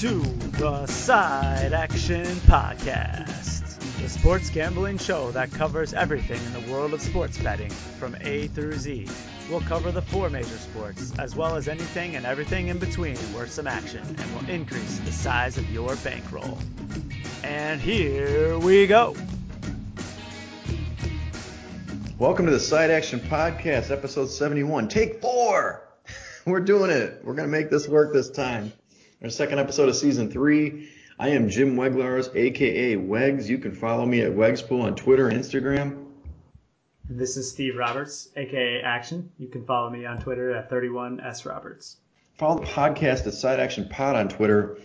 [0.00, 6.94] To the Side Action Podcast, the sports gambling show that covers everything in the world
[6.94, 9.06] of sports betting from A through Z.
[9.50, 13.52] We'll cover the four major sports, as well as anything and everything in between worth
[13.52, 16.56] some action, and will increase the size of your bankroll.
[17.44, 19.14] And here we go.
[22.18, 24.88] Welcome to the Side Action Podcast, episode 71.
[24.88, 25.86] Take four!
[26.46, 27.20] We're doing it.
[27.22, 28.72] We're going to make this work this time.
[29.22, 30.88] Our second episode of season three.
[31.18, 33.50] I am Jim Weglars, aka Wegs.
[33.50, 36.06] You can follow me at Wegspool on Twitter and Instagram.
[37.06, 39.30] This is Steve Roberts, aka Action.
[39.36, 41.96] You can follow me on Twitter at 31sroberts.
[42.38, 44.78] Follow the podcast at Side Action Pod on Twitter.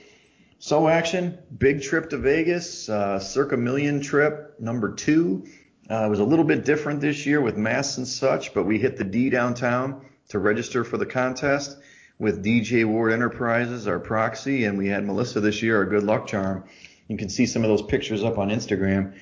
[0.59, 5.45] So Action, big trip to Vegas, uh, circa million trip, number two.
[5.89, 8.79] Uh, it was a little bit different this year with masks and such, but we
[8.79, 11.77] hit the D downtown to register for the contest
[12.17, 16.27] with DJ Ward Enterprises, our proxy, and we had Melissa this year, our good luck
[16.27, 16.63] charm.
[17.07, 19.17] You can see some of those pictures up on Instagram.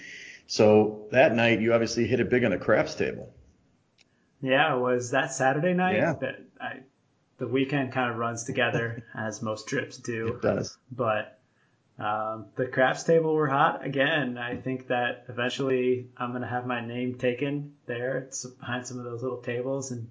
[0.48, 3.34] So that night, you obviously hit it big on the craps table.
[4.42, 6.14] Yeah, it was that Saturday night Yeah.
[6.22, 6.80] that I,
[7.38, 10.28] the weekend kind of runs together as most trips do.
[10.36, 10.78] It does.
[10.92, 11.40] But
[11.98, 14.38] um, the craps table were hot again.
[14.38, 18.30] I think that eventually I'm gonna have my name taken there.
[18.60, 20.10] Behind some of those little tables, and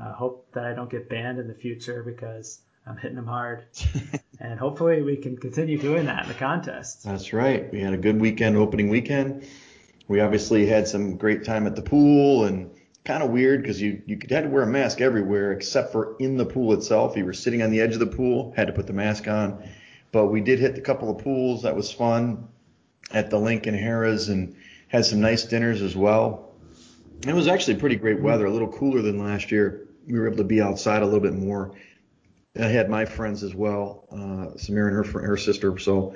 [0.00, 3.64] uh, hope that I don't get banned in the future because I'm hitting them hard.
[4.40, 7.04] and hopefully we can continue doing that in the contest.
[7.04, 7.70] That's right.
[7.70, 9.46] We had a good weekend, opening weekend.
[10.08, 12.70] We obviously had some great time at the pool and
[13.04, 16.36] kind of weird because you, you had to wear a mask everywhere except for in
[16.36, 17.16] the pool itself.
[17.16, 19.62] You were sitting on the edge of the pool, had to put the mask on.
[20.12, 21.62] But we did hit a couple of pools.
[21.62, 22.48] That was fun
[23.12, 24.56] at the Lincoln in Harrah's and
[24.88, 26.54] had some nice dinners as well.
[27.26, 29.86] It was actually pretty great weather, a little cooler than last year.
[30.10, 31.72] We were able to be outside a little bit more.
[32.58, 35.78] I had my friends as well, uh, Samira and her her sister.
[35.78, 36.14] So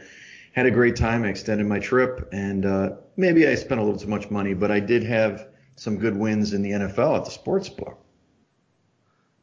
[0.52, 1.24] had a great time.
[1.24, 4.70] I extended my trip, and uh, maybe I spent a little too much money, but
[4.70, 7.98] I did have some good wins in the NFL at the sports book.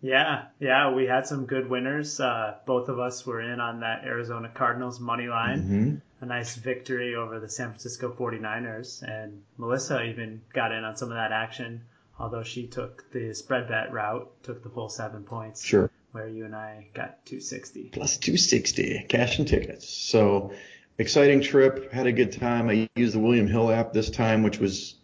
[0.01, 2.19] Yeah, yeah, we had some good winners.
[2.19, 5.59] Uh, both of us were in on that Arizona Cardinals money line.
[5.59, 9.01] hmm A nice victory over the San Francisco 49ers.
[9.03, 11.84] And Melissa even got in on some of that action,
[12.21, 15.89] although she took the spread bet route, took the full seven points, Sure.
[16.11, 17.89] where you and I got 260.
[17.91, 19.89] Plus 260 cash and tickets.
[19.89, 20.51] So
[20.97, 21.91] exciting trip.
[21.91, 22.69] Had a good time.
[22.69, 24.95] I used the William Hill app this time, which was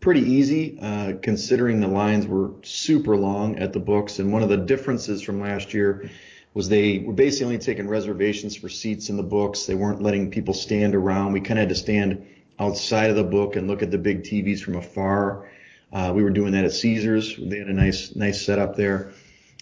[0.00, 4.18] pretty easy uh, considering the lines were super long at the books.
[4.18, 6.10] And one of the differences from last year
[6.52, 9.64] was they were basically only taking reservations for seats in the books.
[9.66, 11.32] They weren't letting people stand around.
[11.32, 12.26] We kind of had to stand
[12.58, 15.50] outside of the book and look at the big TVs from afar.
[15.92, 17.36] Uh, we were doing that at Caesars.
[17.38, 19.12] They had a nice, nice setup there.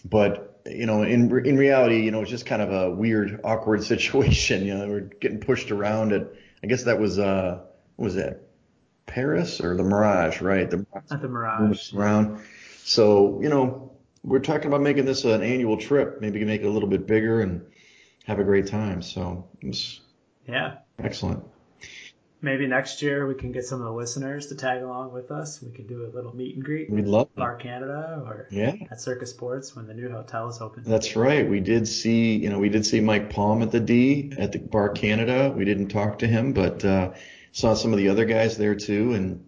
[0.05, 3.85] But you know, in in reality, you know, it's just kind of a weird, awkward
[3.85, 4.65] situation.
[4.65, 6.29] You know, we're getting pushed around at.
[6.63, 7.61] I guess that was uh,
[7.97, 8.41] what was that?
[9.07, 10.69] Paris or the Mirage, right?
[10.71, 11.93] The At the Mirage.
[11.93, 12.41] around.
[12.85, 13.93] So, you know,
[14.23, 16.23] we're talking about making this an annual trip.
[16.23, 17.67] Maybe make it a little bit bigger and
[18.25, 19.03] have a great time.
[19.03, 20.01] So it was
[20.49, 20.77] Yeah.
[20.99, 21.45] excellent.
[22.45, 25.63] Maybe next year we can get some of the listeners to tag along with us.
[25.63, 28.75] We could do a little meet and greet We'd love Bar Canada or Yeah.
[28.91, 30.83] at Circa Sports when the new hotel is open.
[30.87, 31.49] That's right.
[31.49, 34.59] We did see, you know, we did see Mike Palm at the D at the
[34.59, 35.55] Bar Canada.
[35.57, 37.13] We didn't talk to him, but uh,
[37.53, 39.15] saw some of the other guys there too.
[39.15, 39.43] And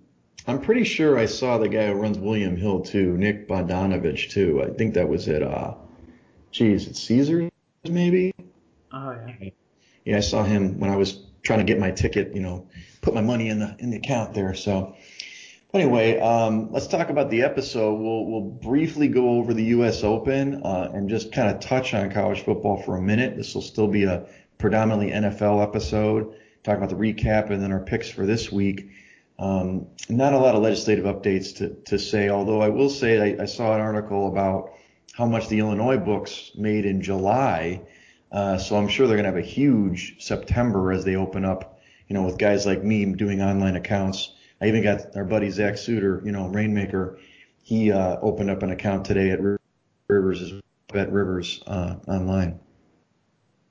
[0.46, 4.62] I'm pretty sure I saw the guy who runs William Hill too, Nick Bogdanovich too.
[4.62, 5.74] I think that was at, uh,
[6.50, 7.50] geez, at Caesars
[7.84, 8.32] maybe.
[8.90, 9.50] Oh, yeah.
[10.06, 12.68] Yeah, I saw him when I was trying to get my ticket, you know,
[13.00, 14.52] put my money in the in the account there.
[14.54, 14.96] So
[15.72, 17.94] anyway, um, let's talk about the episode.
[17.94, 20.02] We'll we'll briefly go over the U.S.
[20.02, 23.36] Open uh, and just kind of touch on college football for a minute.
[23.36, 24.26] This will still be a
[24.58, 26.34] predominantly NFL episode.
[26.64, 28.90] Talk about the recap and then our picks for this week.
[29.38, 33.42] Um, not a lot of legislative updates to, to say, although I will say I,
[33.42, 34.72] I saw an article about
[35.12, 37.82] how much the Illinois books made in July.
[38.36, 41.80] Uh, so I'm sure they're going to have a huge September as they open up,
[42.06, 44.34] you know, with guys like me doing online accounts.
[44.60, 47.18] I even got our buddy Zach Suter, you know, Rainmaker.
[47.62, 49.38] He uh, opened up an account today at
[50.10, 50.52] Rivers,
[50.92, 52.60] Bet Rivers uh, online.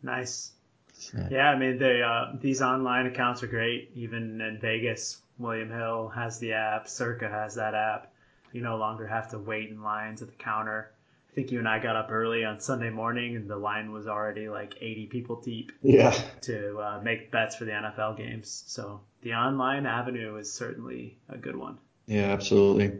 [0.01, 0.53] Nice.
[0.93, 3.91] So, Yeah, I mean, they, uh, these online accounts are great.
[3.93, 8.11] Even in Vegas, William Hill has the app, Circa has that app.
[8.51, 10.89] You no longer have to wait in lines at the counter.
[11.35, 14.47] Think you and I got up early on Sunday morning, and the line was already
[14.47, 16.11] like 80 people deep yeah,
[16.43, 18.63] to uh, make bets for the NFL games.
[18.67, 21.77] So the online avenue is certainly a good one.
[22.07, 22.93] yeah, absolutely.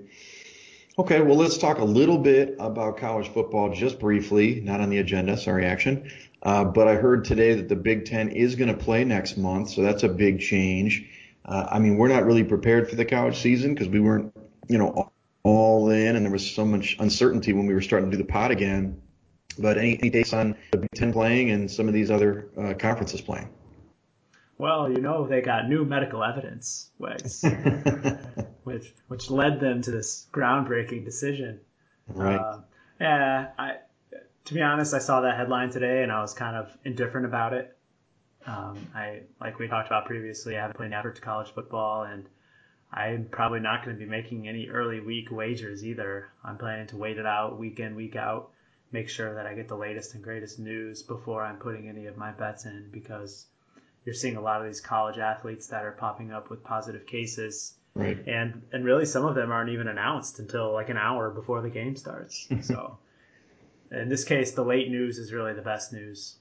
[1.00, 4.98] Okay, well, let's talk a little bit about college football just briefly, not on the
[4.98, 6.12] agenda, sorry, action.
[6.44, 9.70] Uh, but I heard today that the Big Ten is going to play next month,
[9.70, 11.10] so that's a big change.
[11.46, 14.34] Uh, I mean, we're not really prepared for the college season because we weren't,
[14.68, 15.10] you know,
[15.46, 18.28] all in, and there was so much uncertainty when we were starting to do the
[18.28, 19.00] pod again.
[19.60, 22.74] But any, any dates on the Big Ten playing and some of these other uh,
[22.74, 23.50] conferences playing?
[24.58, 31.06] Well, you know they got new medical evidence, which which led them to this groundbreaking
[31.06, 31.60] decision.
[32.08, 32.40] Right.
[32.40, 32.60] Uh,
[33.00, 33.76] yeah, I
[34.46, 37.54] to be honest, I saw that headline today and I was kind of indifferent about
[37.54, 37.78] it.
[38.48, 42.28] Um, I like we talked about previously, I haven't played effort to college football, and
[42.96, 46.30] I'm probably not going to be making any early week wagers either.
[46.44, 48.52] I'm planning to wait it out week in, week out,
[48.94, 52.16] make sure that I get the latest and greatest news before I'm putting any of
[52.16, 53.48] my bets in because
[54.06, 57.74] you're seeing a lot of these college athletes that are popping up with positive cases.
[57.96, 58.18] Right.
[58.28, 61.70] And and really some of them aren't even announced until like an hour before the
[61.70, 62.48] game starts.
[62.62, 62.98] so
[63.92, 66.38] in this case, the late news is really the best news.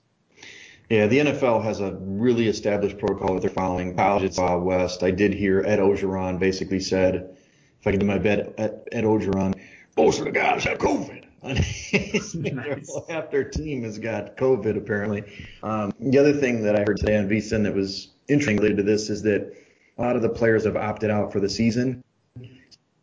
[0.91, 3.97] Yeah, the NFL has a really established protocol that they're following.
[3.97, 5.03] College, it's Wild West.
[5.03, 7.37] I did hear Ed Orgeron basically said,
[7.81, 9.55] if I can do my bet, Ed, Ed Orgeron,
[9.97, 11.25] most of the guys have COVID.
[11.45, 12.99] nice.
[13.09, 15.25] Half their team has got COVID, apparently.
[15.63, 18.83] Um, the other thing that I heard today on VSiN that was interesting related to
[18.83, 19.55] this is that
[19.97, 22.03] a lot of the players have opted out for the season.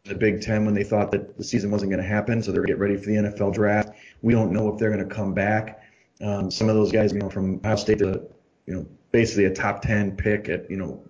[0.03, 2.63] The Big Ten, when they thought that the season wasn't going to happen, so they're
[2.63, 3.91] getting ready for the NFL draft.
[4.21, 5.80] We don't know if they're going to come back.
[6.21, 8.21] Um, some of those guys, you know, from Ohio State to,
[8.65, 11.03] you know, basically a top 10 pick at, you know,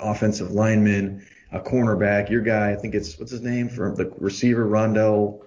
[0.00, 2.30] offensive lineman, a cornerback.
[2.30, 3.68] Your guy, I think it's, what's his name?
[3.68, 5.42] For the receiver, Rondale,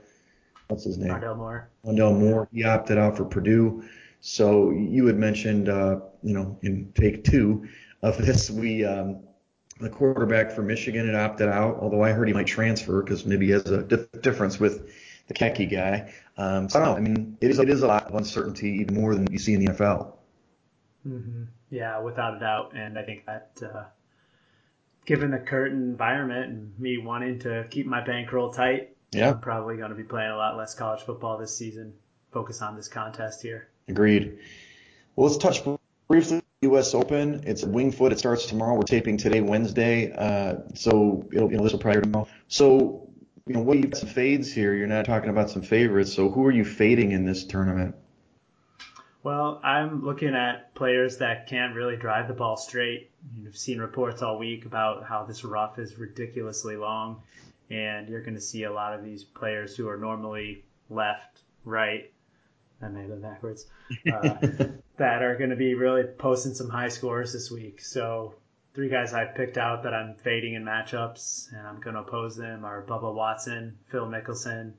[0.67, 1.09] what's his name?
[1.09, 1.69] Rondale Moore.
[1.85, 2.47] Rondale Moore.
[2.51, 3.83] He opted out for Purdue.
[4.19, 7.67] So you had mentioned, uh, you know, in take two
[8.01, 9.19] of this, we, um,
[9.79, 13.45] the quarterback for Michigan had opted out, although I heard he might transfer because maybe
[13.45, 14.91] he has a dif- difference with
[15.27, 16.11] the khaki guy.
[16.37, 16.97] Um, so I don't know.
[16.97, 19.53] I mean, it is it is a lot of uncertainty, even more than you see
[19.53, 20.13] in the NFL.
[21.07, 21.43] Mm-hmm.
[21.69, 22.73] Yeah, without a doubt.
[22.75, 23.83] And I think that uh,
[25.05, 29.77] given the current environment and me wanting to keep my bankroll tight, yeah, I'm probably
[29.77, 31.93] going to be playing a lot less college football this season.
[32.31, 33.69] Focus on this contest here.
[33.87, 34.37] Agreed.
[35.15, 35.63] Well, let's touch
[36.07, 36.93] briefly U.S.
[36.93, 37.43] Open.
[37.45, 38.11] It's Winged Foot.
[38.11, 38.75] It starts tomorrow.
[38.75, 40.11] We're taping today, Wednesday.
[40.11, 42.27] Uh, so it'll, you know, this will probably tomorrow.
[42.47, 43.09] So
[43.47, 44.73] you know, what you've got some fades here.
[44.73, 46.13] You're not talking about some favorites.
[46.13, 47.95] So who are you fading in this tournament?
[49.23, 53.11] Well, I'm looking at players that can't really drive the ball straight.
[53.35, 57.21] You've seen reports all week about how this rough is ridiculously long,
[57.69, 62.11] and you're going to see a lot of these players who are normally left, right,
[62.81, 63.65] I may have backwards,
[64.13, 64.35] uh,
[64.97, 67.81] that are going to be really posting some high scores this week.
[67.81, 68.35] So
[68.77, 72.35] three guys I picked out that I'm fading in matchups and I'm going to oppose
[72.35, 74.73] them are Bubba Watson, Phil Mickelson,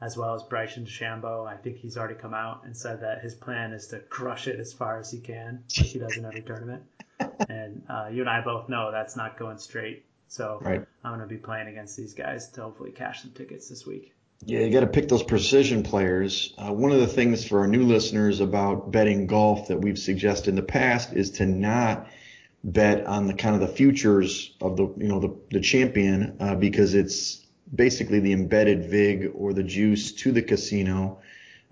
[0.00, 1.46] as well as Bryson DeChambeau.
[1.46, 4.58] I think he's already come out and said that his plan is to crush it
[4.58, 6.82] as far as he can, like he does in every tournament.
[7.48, 10.04] And uh, you and I both know that's not going straight.
[10.28, 10.84] So right.
[11.04, 14.12] I'm going to be playing against these guys to hopefully cash some tickets this week.
[14.44, 16.52] Yeah, you got to pick those precision players.
[16.58, 20.48] Uh, one of the things for our new listeners about betting golf that we've suggested
[20.48, 22.08] in the past is to not–
[22.64, 26.54] bet on the kind of the futures of the you know the the champion uh,
[26.54, 31.20] because it's basically the embedded vig or the juice to the casino.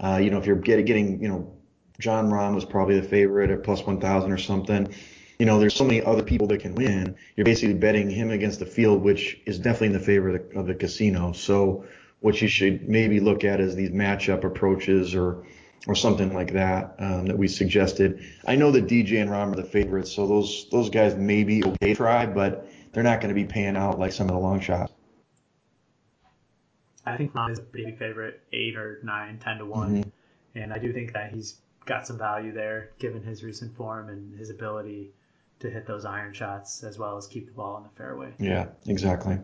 [0.02, 1.52] Uh, you know, if you're get, getting you know
[2.00, 4.92] Jon Rahm was probably the favorite at plus 1,000 or something.
[5.38, 7.14] You know, there's so many other people that can win.
[7.36, 10.58] You're basically betting him against the field, which is definitely in the favor of the,
[10.58, 11.32] of the casino.
[11.32, 11.84] So
[12.20, 15.44] what you should maybe look at is these matchup approaches or
[15.86, 18.24] or something like that um, that we suggested.
[18.46, 21.64] I know that DJ and Rahm are the favorites, so those those guys may be
[21.64, 24.40] okay to try, but they're not going to be paying out like some of the
[24.40, 24.92] long shots.
[27.06, 30.58] I think Rahm is a big favorite, eight or nine, ten to one, mm-hmm.
[30.58, 34.38] and I do think that he's got some value there given his recent form and
[34.38, 35.12] his ability
[35.60, 38.32] to hit those iron shots as well as keep the ball in the fairway.
[38.38, 39.38] Yeah, exactly.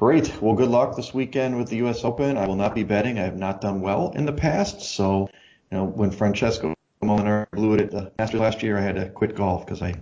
[0.00, 0.40] Great.
[0.40, 2.04] Well, good luck this weekend with the U.S.
[2.04, 2.38] Open.
[2.38, 3.18] I will not be betting.
[3.18, 4.80] I have not done well in the past.
[4.80, 5.28] So,
[5.70, 9.10] you know, when Francesco Molinari blew it at the Masters last year, I had to
[9.10, 9.92] quit golf because I,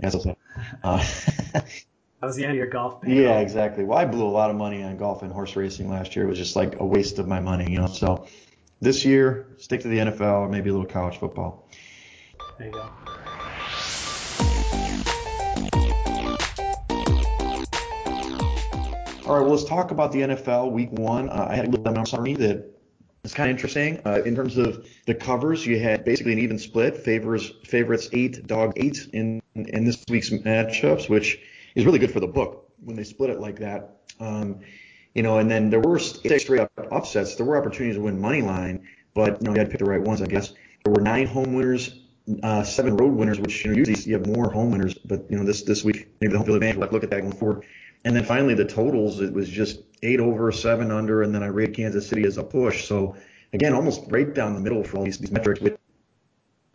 [0.00, 0.36] as I said,
[0.82, 0.96] uh,
[1.52, 1.64] that
[2.20, 3.00] was the end of your golf.
[3.00, 3.14] Band.
[3.14, 3.84] Yeah, exactly.
[3.84, 6.24] Well, I blew a lot of money on golf and horse racing last year.
[6.24, 7.86] It was just like a waste of my money, you know.
[7.86, 8.26] So
[8.80, 11.68] this year, stick to the NFL or maybe a little college football.
[12.58, 12.90] There you go.
[19.28, 21.28] All right, well, let's talk about the NFL Week One.
[21.28, 22.64] Uh, I had a little bit of a summary that
[23.24, 25.66] is kind of interesting uh, in terms of the covers.
[25.66, 30.30] You had basically an even split, favors favorites eight, dog eight in in this week's
[30.30, 31.40] matchups, which
[31.74, 33.98] is really good for the book when they split it like that.
[34.18, 34.60] Um,
[35.14, 37.34] You know, and then there were straight up upsets.
[37.34, 39.84] There were opportunities to win money line, but you know, you had to pick the
[39.84, 40.54] right ones, I guess.
[40.84, 42.00] There were nine home winners,
[42.42, 45.36] uh, seven road winners, which you know usually you have more home winners, but you
[45.36, 46.78] know this this week maybe the home field advantage.
[46.78, 47.64] We'll look at that going forward.
[48.04, 51.46] And then finally the totals, it was just eight over, seven under, and then I
[51.46, 52.86] rated Kansas City as a push.
[52.86, 53.16] So
[53.52, 55.60] again, almost right down the middle for all these, these metrics.
[55.60, 55.78] With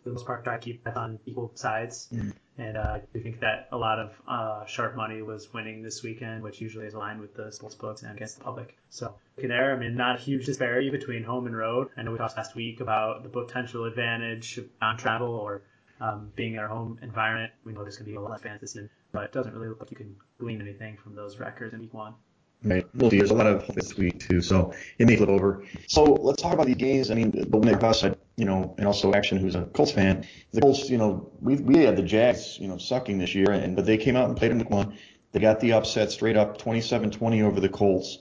[0.04, 2.08] for the most part, I keep on equal sides.
[2.12, 2.30] Mm-hmm.
[2.56, 6.42] And uh, I think that a lot of uh, sharp money was winning this weekend,
[6.42, 8.76] which usually is aligned with the sports books and against the public.
[8.90, 11.88] So there, I mean, not a huge disparity between home and road.
[11.96, 15.62] I know we talked last week about the potential advantage of non-travel or
[16.04, 17.52] um, being in our home environment.
[17.64, 19.54] We know there's going to be a lot of fans this year, but it doesn't
[19.54, 22.14] really look like you can glean anything from those records in week one.
[22.62, 22.86] Right.
[22.94, 25.64] Well, there's a lot of hope this week too, so it may flip over.
[25.86, 27.10] So let's talk about these games.
[27.10, 28.04] I mean, the one that us,
[28.36, 30.26] you know, and also Action, who's a Colts fan.
[30.52, 33.76] The Colts, you know, we we had the Jags, you know, sucking this year, and
[33.76, 34.96] but they came out and played in week one.
[35.32, 38.18] They got the upset straight up, 27-20 over the Colts.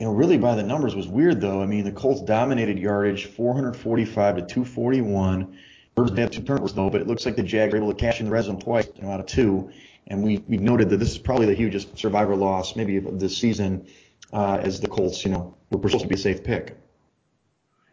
[0.00, 1.62] You know, really by the numbers was weird though.
[1.62, 5.58] I mean, the Colts dominated yardage, 445 to 241.
[5.96, 8.20] They had two turnovers though, but it looks like the Jags were able to cash
[8.20, 9.70] in the red zone twice, you know, out of two.
[10.06, 13.36] And we, we noted that this is probably the hugest survivor loss maybe of this
[13.36, 13.86] season
[14.32, 16.76] uh, as the Colts, you know, were supposed to be a safe pick.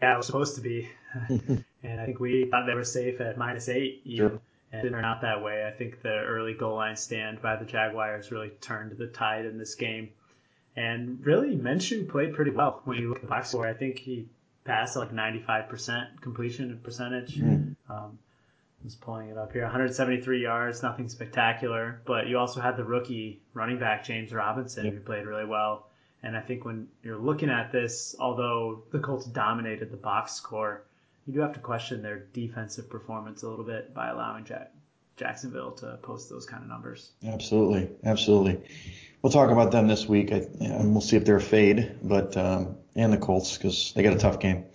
[0.01, 0.89] Yeah, it was supposed to be.
[1.29, 4.01] and I think we thought they were safe at minus eight.
[4.05, 4.29] Even.
[4.29, 4.41] Sure.
[4.71, 5.65] And it didn't out that way.
[5.65, 9.57] I think the early goal line stand by the Jaguars really turned the tide in
[9.57, 10.09] this game.
[10.75, 13.65] And really, Minshew played pretty well when you look at the box score.
[13.65, 14.27] I think he
[14.67, 17.39] passed like 95% completion percentage.
[17.39, 17.75] Mm.
[17.89, 18.19] Um,
[18.83, 19.63] was pulling it up here.
[19.63, 24.93] 173 yards, nothing spectacular, but you also had the rookie running back James Robinson yep.
[24.93, 25.87] who played really well.
[26.23, 30.83] And I think when you're looking at this, although the Colts dominated the box score,
[31.25, 34.71] you do have to question their defensive performance a little bit by allowing Jack-
[35.17, 37.11] Jacksonville to post those kind of numbers.
[37.25, 38.61] Absolutely, absolutely.
[39.21, 42.77] We'll talk about them this week, and we'll see if they're a fade, but um,
[42.95, 44.65] and the Colts because they got a tough game.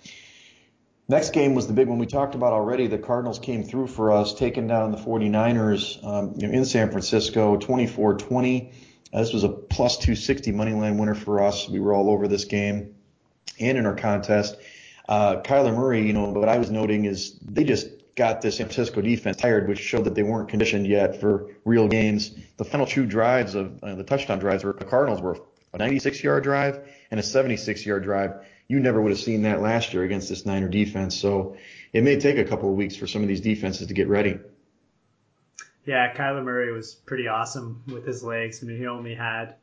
[1.09, 2.87] Next game was the big one we talked about already.
[2.87, 6.91] The Cardinals came through for us, taking down the 49ers um, you know, in San
[6.91, 8.73] Francisco, 24-20.
[9.13, 11.69] Uh, this was a plus 260 money line winner for us.
[11.69, 12.95] We were all over this game
[13.61, 14.57] and in our contest.
[15.09, 18.67] Uh, Kyler Murray, you know, what I was noting is they just got this San
[18.67, 22.35] Francisco defense tired, which showed that they weren't conditioned yet for real games.
[22.57, 25.39] The final two drives of uh, the touchdown drives were the Cardinals were
[25.73, 29.61] a 96 yard drive and a 76 yard drive you never would have seen that
[29.61, 31.15] last year against this Niner defense.
[31.15, 31.59] So
[31.93, 34.39] it may take a couple of weeks for some of these defenses to get ready.
[35.85, 38.63] Yeah, Kyler Murray was pretty awesome with his legs.
[38.63, 39.57] I mean, he only had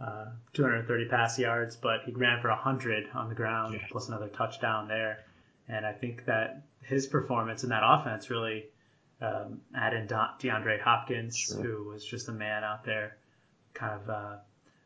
[0.00, 3.86] uh, 230 pass yards, but he ran for 100 on the ground, yeah.
[3.88, 5.24] plus another touchdown there.
[5.68, 8.66] And I think that his performance in that offense really
[9.20, 11.62] um, added DeAndre Hopkins, sure.
[11.62, 13.16] who was just a man out there,
[13.74, 14.36] kind of uh,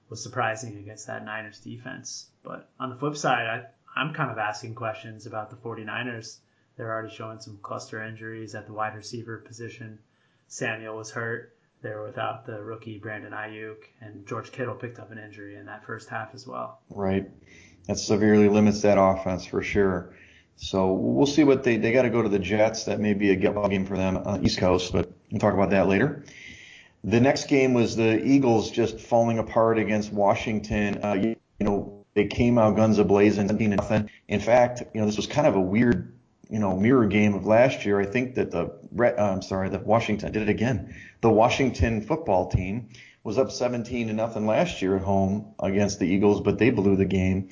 [0.09, 2.27] was surprising against that Niners defense.
[2.43, 6.39] But on the flip side, I, I'm kind of asking questions about the 49ers.
[6.77, 9.99] They're already showing some cluster injuries at the wide receiver position.
[10.49, 11.57] Samuel was hurt.
[11.83, 15.67] They were without the rookie Brandon Aiyuk, and George Kittle picked up an injury in
[15.67, 16.81] that first half as well.
[16.91, 17.31] Right.
[17.87, 20.15] That severely limits that offense for sure.
[20.63, 22.85] So we'll see what they they got to go to the Jets.
[22.85, 25.55] That may be a ball game for them on the East Coast, but we'll talk
[25.55, 26.23] about that later.
[27.03, 31.03] The next game was the Eagles just falling apart against Washington.
[31.03, 34.11] Uh, you, you, know, they came out guns ablazing, 17 nothing.
[34.29, 36.13] In fact, you know, this was kind of a weird,
[36.51, 37.99] you know, mirror game of last year.
[37.99, 40.95] I think that the, uh, I'm sorry, the Washington did it again.
[41.23, 42.91] The Washington football team
[43.25, 46.97] was up 17 to nothing last year at home against the Eagles, but they blew
[46.97, 47.49] the game.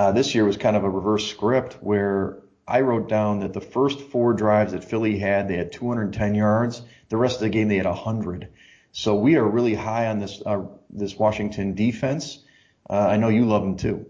[0.00, 3.60] Uh, this year was kind of a reverse script where I wrote down that the
[3.60, 6.80] first four drives that Philly had, they had 210 yards.
[7.10, 8.48] The rest of the game, they had 100.
[8.92, 12.38] So we are really high on this uh, this Washington defense.
[12.88, 14.06] Uh, I know you love them too.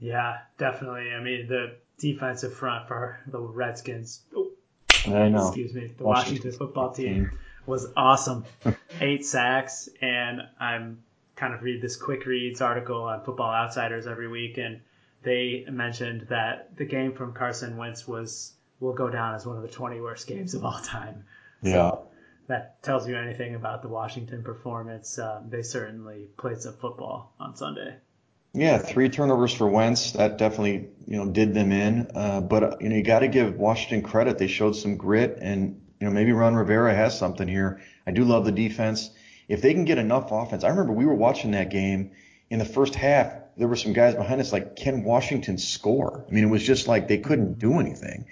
[0.00, 1.12] Yeah, definitely.
[1.12, 4.22] I mean, the defensive front for the Redskins.
[4.34, 4.52] Oh,
[5.06, 5.48] I know.
[5.48, 5.92] Excuse me.
[5.98, 8.46] The Washington, Washington football team was awesome.
[9.02, 11.02] Eight sacks, and I'm
[11.38, 14.80] kind of read this quick reads article on Football Outsiders every week, and
[15.22, 19.62] they mentioned that the game from Carson Wentz was will go down as one of
[19.62, 21.24] the 20 worst games of all time.
[21.62, 22.08] So yeah
[22.48, 27.54] that tells you anything about the Washington performance, um, they certainly played some football on
[27.54, 27.94] Sunday.
[28.54, 30.12] Yeah, three turnovers for Wentz.
[30.12, 32.10] That definitely, you know, did them in.
[32.14, 34.38] Uh, but you know, you got to give Washington credit.
[34.38, 37.80] They showed some grit, and you know, maybe Ron Rivera has something here.
[38.06, 39.10] I do love the defense.
[39.48, 42.12] If they can get enough offense, I remember we were watching that game
[42.50, 43.32] in the first half.
[43.56, 46.24] There were some guys behind us like, can Washington score?
[46.28, 48.26] I mean, it was just like they couldn't do anything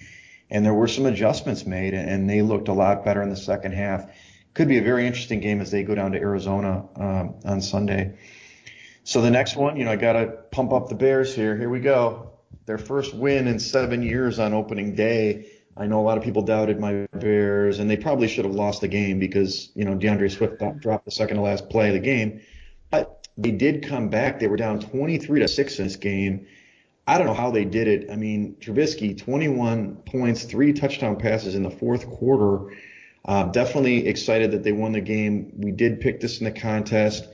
[0.51, 3.73] and there were some adjustments made, and they looked a lot better in the second
[3.73, 4.09] half.
[4.55, 8.17] Could be a very interesting game as they go down to Arizona um, on Sunday.
[9.05, 11.57] So the next one, you know, I got to pump up the Bears here.
[11.57, 12.31] Here we go.
[12.65, 15.47] Their first win in seven years on opening day.
[15.77, 18.81] I know a lot of people doubted my Bears, and they probably should have lost
[18.81, 22.01] the game because, you know, D'Andre Swift dropped the second to last play of the
[22.01, 22.41] game.
[22.91, 24.41] But they did come back.
[24.41, 26.47] They were down 23 to 6 in this game.
[27.07, 28.11] I don't know how they did it.
[28.11, 32.75] I mean, Trubisky, 21 points, three touchdown passes in the fourth quarter.
[33.25, 35.53] Uh, definitely excited that they won the game.
[35.59, 37.29] We did pick this in the contest.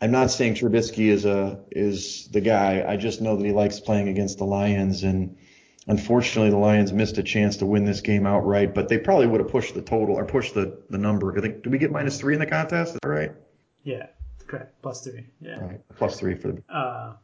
[0.00, 2.84] I'm not saying Trubisky is a is the guy.
[2.86, 5.36] I just know that he likes playing against the Lions, and
[5.86, 8.74] unfortunately, the Lions missed a chance to win this game outright.
[8.74, 11.36] But they probably would have pushed the total or pushed the the number.
[11.36, 12.94] I think did we get minus three in the contest?
[12.94, 13.32] Is that right?
[13.82, 14.06] Yeah,
[14.46, 14.80] correct.
[14.82, 15.26] Plus three.
[15.40, 15.60] Yeah.
[15.60, 15.80] Right.
[15.96, 16.62] Plus three for the.
[16.68, 17.14] Uh,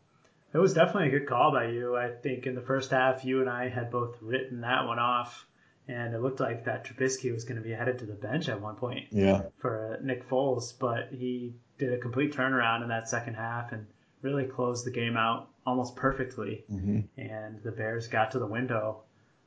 [0.52, 1.96] it was definitely a good call by you.
[1.96, 5.46] I think in the first half, you and I had both written that one off,
[5.86, 8.60] and it looked like that Trubisky was going to be headed to the bench at
[8.60, 9.06] one point.
[9.12, 9.42] Yeah.
[9.58, 13.86] For uh, Nick Foles, but he did a complete turnaround in that second half and
[14.22, 16.64] really closed the game out almost perfectly.
[16.72, 17.20] Mm-hmm.
[17.20, 19.02] And the Bears got to the window.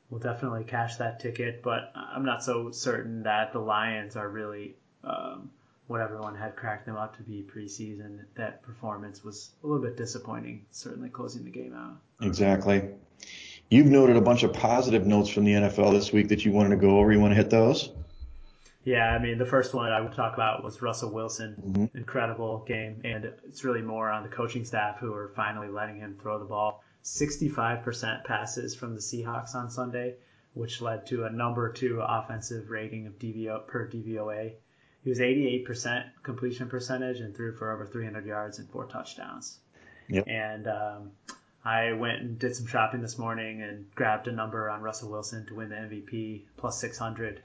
[0.09, 4.75] We'll definitely cash that ticket, but I'm not so certain that the Lions are really
[5.03, 5.49] um,
[5.87, 8.19] what everyone had cracked them up to be preseason.
[8.35, 11.97] That performance was a little bit disappointing, certainly closing the game out.
[12.21, 12.89] Exactly.
[13.69, 16.69] You've noted a bunch of positive notes from the NFL this week that you wanted
[16.69, 17.11] to go over.
[17.11, 17.89] You want to hit those?
[18.85, 21.55] Yeah, I mean, the first one I would talk about was Russell Wilson.
[21.65, 21.97] Mm-hmm.
[21.97, 26.17] Incredible game, and it's really more on the coaching staff who are finally letting him
[26.21, 26.83] throw the ball.
[27.03, 30.15] 65% passes from the Seahawks on Sunday,
[30.53, 34.53] which led to a number two offensive rating of DVO per DVOA.
[35.03, 39.59] He was 88% completion percentage and threw for over 300 yards and four touchdowns.
[40.07, 40.27] Yep.
[40.27, 41.11] And um,
[41.65, 45.45] I went and did some shopping this morning and grabbed a number on Russell Wilson
[45.47, 47.41] to win the MVP plus 600.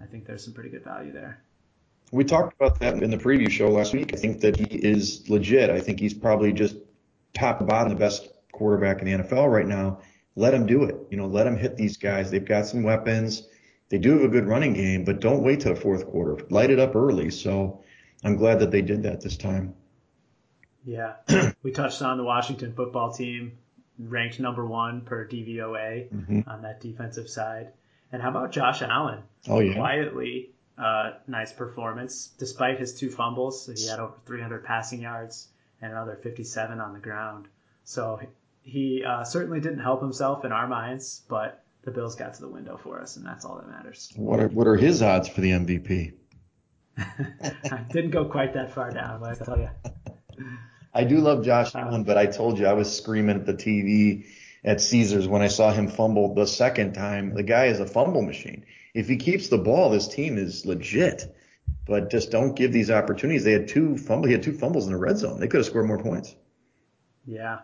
[0.00, 1.42] I think there's some pretty good value there.
[2.10, 4.12] We talked about that in the preview show last week.
[4.12, 5.70] I think that he is legit.
[5.70, 6.76] I think he's probably just
[7.32, 10.00] top to bottom the best quarterback in the NFL right now.
[10.36, 10.96] Let him do it.
[11.10, 12.30] You know, let him hit these guys.
[12.30, 13.48] They've got some weapons.
[13.88, 16.44] They do have a good running game, but don't wait till the fourth quarter.
[16.50, 17.30] Light it up early.
[17.30, 17.82] So
[18.24, 19.74] I'm glad that they did that this time.
[20.84, 21.14] Yeah.
[21.62, 23.52] we touched on the Washington football team,
[23.98, 26.40] ranked number one per DVOA mm-hmm.
[26.46, 27.72] on that defensive side.
[28.12, 29.22] And how about Josh Allen?
[29.48, 29.74] Oh, yeah.
[29.74, 32.30] Quietly, uh, nice performance.
[32.38, 35.48] Despite his two fumbles, he had over 300 passing yards
[35.80, 37.48] and another 57 on the ground.
[37.84, 38.20] So
[38.62, 42.48] he uh, certainly didn't help himself in our minds, but the Bills got to the
[42.48, 44.12] window for us, and that's all that matters.
[44.14, 46.12] What are what are his odds for the MVP?
[46.98, 49.70] I didn't go quite that far down, but I tell you.
[50.94, 54.26] I do love Josh Allen, but I told you I was screaming at the TV
[54.64, 57.34] at Caesars when I saw him fumble the second time.
[57.34, 58.64] The guy is a fumble machine.
[58.94, 61.34] If he keeps the ball, this team is legit.
[61.86, 63.42] But just don't give these opportunities.
[63.42, 64.28] They had two fumble.
[64.28, 65.40] He had two fumbles in the red zone.
[65.40, 66.34] They could have scored more points.
[67.26, 67.60] Yeah,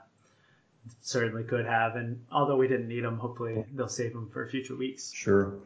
[1.03, 1.95] certainly could have.
[1.95, 5.13] And although we didn't need them, hopefully they'll save them for future weeks.
[5.13, 5.59] Sure.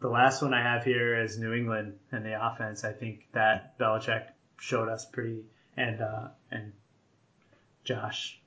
[0.00, 2.84] The last one I have here is New England and the offense.
[2.84, 4.26] I think that Belichick
[4.58, 5.44] showed us pretty,
[5.76, 6.72] and uh, and
[7.84, 8.37] Josh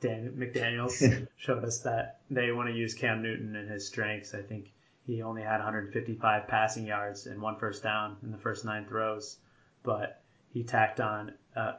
[0.00, 4.34] Dan McDaniels showed us that they want to use Cam Newton and his strengths.
[4.34, 4.70] I think
[5.06, 9.38] he only had 155 passing yards and one first down in the first nine throws,
[9.82, 11.72] but he tacked on uh,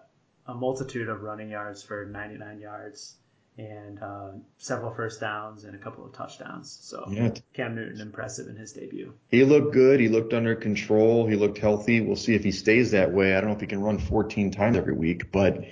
[0.47, 3.15] a multitude of running yards for 99 yards
[3.57, 6.77] and uh, several first downs and a couple of touchdowns.
[6.81, 7.31] So yeah.
[7.53, 9.13] Cam Newton impressive in his debut.
[9.29, 9.99] He looked good.
[9.99, 11.25] He looked under control.
[11.25, 12.01] He looked healthy.
[12.01, 13.35] We'll see if he stays that way.
[13.35, 15.63] I don't know if he can run 14 times every week, but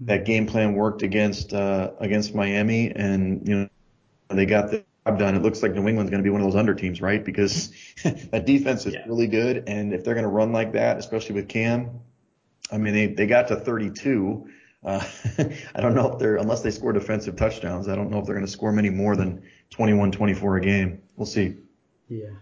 [0.00, 3.68] that game plan worked against uh, against Miami, and you know
[4.30, 5.34] they got the job done.
[5.36, 7.24] It looks like New England's going to be one of those under teams, right?
[7.24, 7.72] Because
[8.04, 9.06] that defense is Yeah.
[9.06, 12.00] really good, and if they're going to run like that, especially with Cam,
[12.72, 14.48] I mean they they got to 32.
[14.84, 15.04] Uh,
[15.74, 17.88] I don't know if they're unless they score defensive touchdowns.
[17.88, 21.02] I don't know if they're going to score many more than 21, 24 a game.
[21.16, 21.56] We'll see.
[22.08, 22.34] Yeah,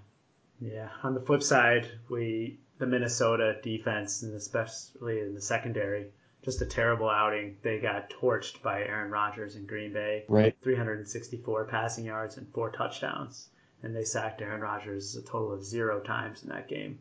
[0.60, 0.90] yeah.
[1.04, 6.12] On the flip side, we the Minnesota defense and especially in the secondary,
[6.44, 7.56] just a terrible outing.
[7.62, 10.24] They got torched by Aaron Rodgers in Green Bay.
[10.28, 10.54] Right.
[10.62, 13.48] 364 passing yards and four touchdowns,
[13.82, 16.98] and they sacked Aaron Rodgers a total of zero times in that game.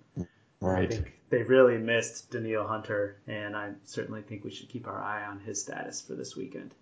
[0.62, 0.86] Right.
[0.86, 5.02] I think they really missed Danielle Hunter, and I certainly think we should keep our
[5.02, 6.74] eye on his status for this weekend.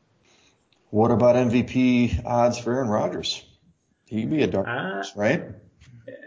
[0.92, 3.44] What about MVP odds for Aaron Rodgers?
[4.06, 5.46] He'd be a dark Uh, right?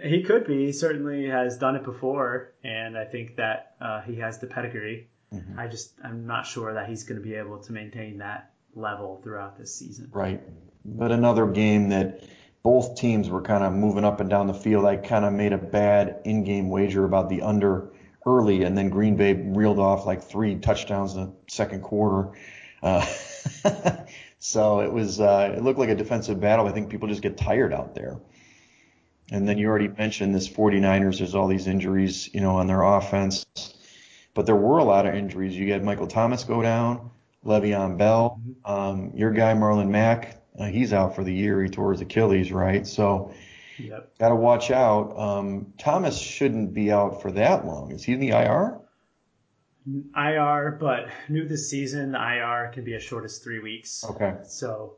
[0.02, 0.66] He could be.
[0.66, 5.08] He certainly has done it before, and I think that uh, he has the pedigree.
[5.34, 5.58] Mhm.
[5.58, 9.20] I just I'm not sure that he's going to be able to maintain that level
[9.22, 10.10] throughout this season.
[10.12, 10.42] Right.
[10.84, 12.24] But another game that
[12.62, 14.84] both teams were kind of moving up and down the field.
[14.84, 17.90] I kind of made a bad in-game wager about the under
[18.26, 22.32] early, and then Green Bay reeled off like three touchdowns in the second quarter.
[22.82, 23.04] Uh,
[24.38, 26.66] so it was uh, it looked like a defensive battle.
[26.66, 28.18] I think people just get tired out there.
[29.30, 31.18] And then you already mentioned this 49ers.
[31.18, 33.46] There's all these injuries, you know, on their offense,
[34.34, 35.56] but there were a lot of injuries.
[35.56, 37.10] You had Michael Thomas go down,
[37.44, 38.70] Le'Veon Bell, mm-hmm.
[38.70, 40.42] um, your guy Marlon Mack.
[40.58, 41.62] Uh, he's out for the year.
[41.62, 42.86] He tore his Achilles, right?
[42.86, 43.34] So
[43.78, 44.18] Yep.
[44.18, 45.18] Got to watch out.
[45.18, 47.92] Um, Thomas shouldn't be out for that long.
[47.92, 48.80] Is he in the IR?
[50.16, 54.04] IR, but new this season, the IR can be as short as three weeks.
[54.04, 54.36] Okay.
[54.44, 54.96] So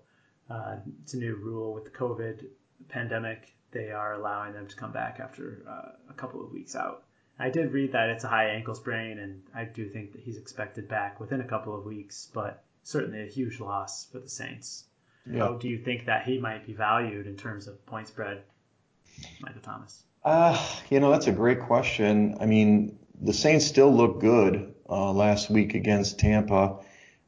[0.49, 2.45] uh, it's a new rule with the COVID
[2.89, 3.55] pandemic.
[3.73, 7.05] They are allowing them to come back after uh, a couple of weeks out.
[7.39, 10.39] I did read that it's a high ankle sprain, and I do think that he's
[10.39, 14.85] expected back within a couple of weeks, but certainly a huge loss for the Saints.
[15.27, 15.41] Yeah.
[15.41, 18.43] How do you think that he might be valued in terms of point spread
[19.41, 20.03] Michael Thomas?
[20.25, 22.37] Uh, you know, that's a great question.
[22.41, 26.79] I mean, the Saints still look good uh, last week against Tampa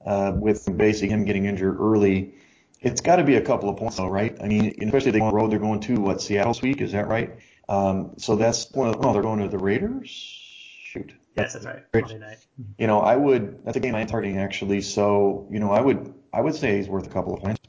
[0.05, 2.35] uh, with basically him getting injured early.
[2.81, 4.37] It's got to be a couple of points, though, right?
[4.41, 6.81] I mean, especially if they go on the road, they're going to what Seattle's week,
[6.81, 7.37] is that right?
[7.69, 10.09] Um, so that's one of, oh, they're going to the Raiders.
[10.09, 11.13] Shoot.
[11.37, 11.85] Yes, that's right.
[11.93, 12.39] Monday night.
[12.79, 13.65] You know, I would.
[13.65, 14.81] That's a game I'm targeting actually.
[14.81, 16.15] So, you know, I would.
[16.33, 17.61] I would say he's worth a couple of points.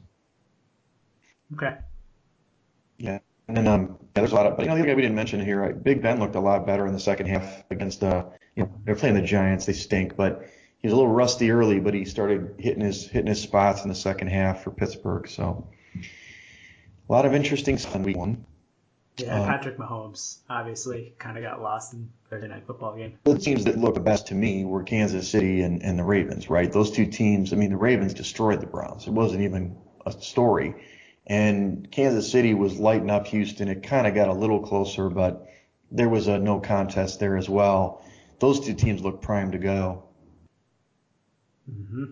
[1.54, 1.76] Okay.
[2.98, 3.18] Yeah.
[3.48, 5.02] And then um, yeah, there's a lot of, but you know, the other guy we
[5.02, 5.82] didn't mention here, right?
[5.82, 8.94] Big Ben looked a lot better in the second half against, uh, you know, they're
[8.94, 10.46] playing the Giants, they stink, but
[10.78, 13.88] he was a little rusty early, but he started hitting his hitting his spots in
[13.88, 15.28] the second half for Pittsburgh.
[15.28, 18.44] So a lot of interesting stuff in week one.
[19.22, 23.18] Yeah, um, Patrick Mahomes obviously kind of got lost in Thursday night football game.
[23.24, 26.50] The teams that look the best to me were Kansas City and, and the Ravens,
[26.50, 26.72] right?
[26.72, 27.52] Those two teams.
[27.52, 29.06] I mean, the Ravens destroyed the Browns.
[29.06, 30.74] It wasn't even a story
[31.30, 33.68] and Kansas City was lighting up Houston.
[33.68, 35.46] It kind of got a little closer, but
[35.92, 38.04] there was a no contest there as well.
[38.40, 40.02] Those two teams look primed to go.
[41.70, 42.04] Mm-hmm.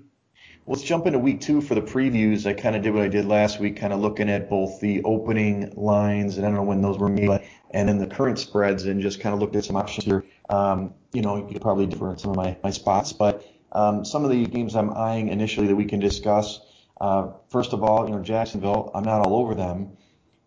[0.70, 2.44] Let's jump into week two for the previews.
[2.44, 5.02] I kind of did what I did last week, kind of looking at both the
[5.02, 8.38] opening lines, and I don't know when those were made, but, and then the current
[8.38, 10.26] spreads, and just kind of looked at some options here.
[10.50, 14.26] Um, you know, you could probably differ some of my, my spots, but um, some
[14.26, 16.61] of the games I'm eyeing initially that we can discuss.
[17.00, 19.96] Uh, first of all, you know, Jacksonville, I'm not all over them,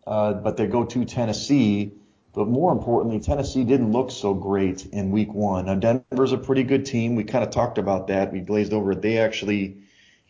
[0.06, 1.94] uh, but they go to Tennessee.
[2.34, 5.66] But more importantly, Tennessee didn't look so great in week one.
[5.66, 7.16] Now, Denver's a pretty good team.
[7.16, 8.32] We kind of talked about that.
[8.32, 9.02] We glazed over it.
[9.02, 9.81] They actually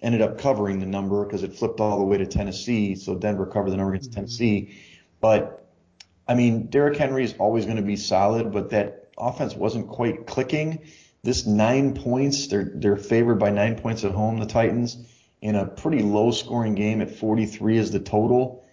[0.01, 2.95] ended up covering the number because it flipped all the way to Tennessee.
[2.95, 4.21] So Denver covered the number against mm-hmm.
[4.21, 4.77] Tennessee.
[5.19, 5.65] But,
[6.27, 10.25] I mean, Derrick Henry is always going to be solid, but that offense wasn't quite
[10.25, 10.79] clicking.
[11.23, 15.05] This nine points, they're, they're favored by nine points at home, the Titans
[15.41, 18.63] in a pretty low scoring game at 43 is the total.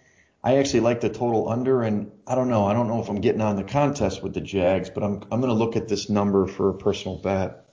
[0.43, 2.65] I actually like the total under, and I don't know.
[2.65, 5.41] I don't know if I'm getting on the contest with the Jags, but I'm I'm
[5.41, 7.65] going to look at this number for a personal bet.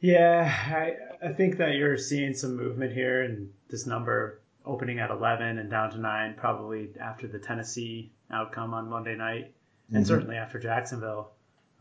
[0.00, 5.10] Yeah, I I think that you're seeing some movement here, and this number opening at
[5.10, 9.54] 11 and down to nine, probably after the Tennessee outcome on Monday night,
[9.88, 10.04] and mm-hmm.
[10.04, 11.30] certainly after Jacksonville.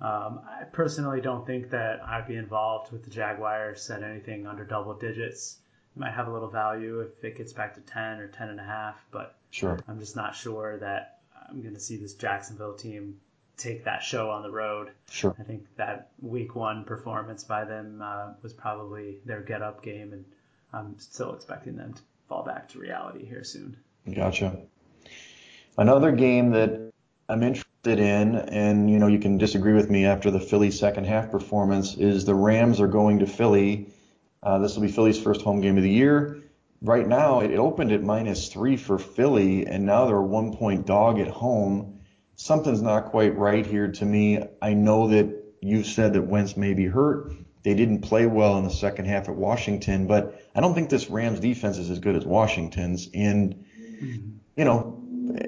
[0.01, 4.63] Um, I personally don't think that I'd be involved with the Jaguars at anything under
[4.63, 5.59] double digits.
[5.95, 8.59] It might have a little value if it gets back to 10 or 10 and
[8.59, 9.79] a half, but sure.
[9.87, 13.19] I'm just not sure that I'm going to see this Jacksonville team
[13.57, 14.91] take that show on the road.
[15.09, 15.35] Sure.
[15.39, 20.13] I think that week one performance by them uh, was probably their get up game,
[20.13, 20.25] and
[20.73, 23.77] I'm still expecting them to fall back to reality here soon.
[24.13, 24.57] Gotcha.
[25.77, 26.91] Another game that
[27.29, 31.05] I'm interested in, and you know you can disagree with me after the Philly second
[31.05, 33.87] half performance, is the Rams are going to Philly.
[34.41, 36.41] Uh, this will be Philly's first home game of the year.
[36.81, 40.55] Right now, it, it opened at minus three for Philly, and now they're a one
[40.55, 41.92] point dog at home.
[42.35, 44.43] Something's not quite right here to me.
[44.61, 47.33] I know that you said that Wentz may be hurt.
[47.63, 51.09] They didn't play well in the second half at Washington, but I don't think this
[51.09, 53.09] Rams defense is as good as Washington's.
[53.13, 53.65] And,
[54.57, 55.01] you know,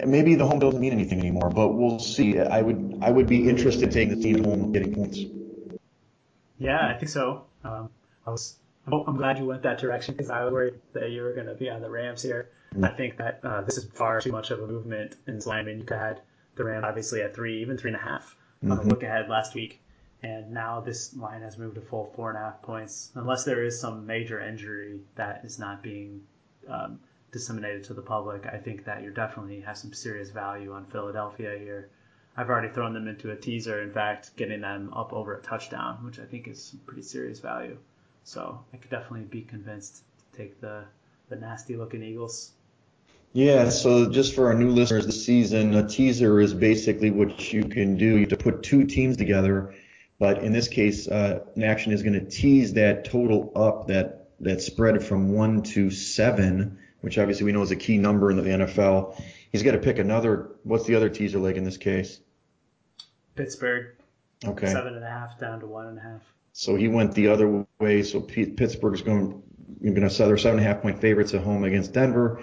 [0.06, 2.39] maybe the home doesn't mean anything anymore, but we'll see.
[2.39, 5.19] I would I would be interested in taking the team home and getting points.
[6.58, 7.43] Yeah, I think so.
[7.63, 7.89] Um,
[8.26, 8.56] I was
[8.88, 11.56] I'm glad you went that direction because I was worried that you were going to
[11.56, 12.50] be on the Rams here.
[12.74, 12.86] Mm-hmm.
[12.86, 15.80] I think that uh, this is far too much of a movement in Sliman.
[15.80, 16.21] You had
[16.56, 18.89] the Rams obviously at three, even three and a half on mm-hmm.
[18.89, 19.82] look ahead last week,
[20.24, 23.12] and now this line has moved to full four and a half points.
[23.15, 26.22] Unless there is some major injury that is not being
[26.68, 27.00] um,
[27.32, 31.58] disseminated to the public, I think that you definitely have some serious value on Philadelphia
[31.60, 31.89] here.
[32.38, 36.04] I've already thrown them into a teaser, in fact, getting them up over a touchdown,
[36.04, 37.78] which I think is pretty serious value.
[38.24, 40.84] So I could definitely be convinced to take the,
[41.30, 42.52] the nasty looking Eagles.
[43.36, 47.65] Yeah, so just for our new listeners this season, a teaser is basically what you
[47.65, 48.06] can do.
[48.06, 49.76] You have to put two teams together
[50.19, 54.30] But in this case, uh, an action is going to tease that total up, that
[54.39, 58.38] that spread from one to seven, which obviously we know is a key number in
[58.38, 59.21] the NFL.
[59.52, 60.52] He's got to pick another.
[60.63, 62.21] What's the other teaser leg in this case?
[63.36, 63.95] Pittsburgh.
[64.45, 64.67] Okay.
[64.71, 66.21] Seven and a half down to one and a half.
[66.54, 68.04] So he went the other way.
[68.04, 69.43] So Pittsburgh's going
[69.82, 72.41] going to sell their seven and a half point favorites at home against Denver.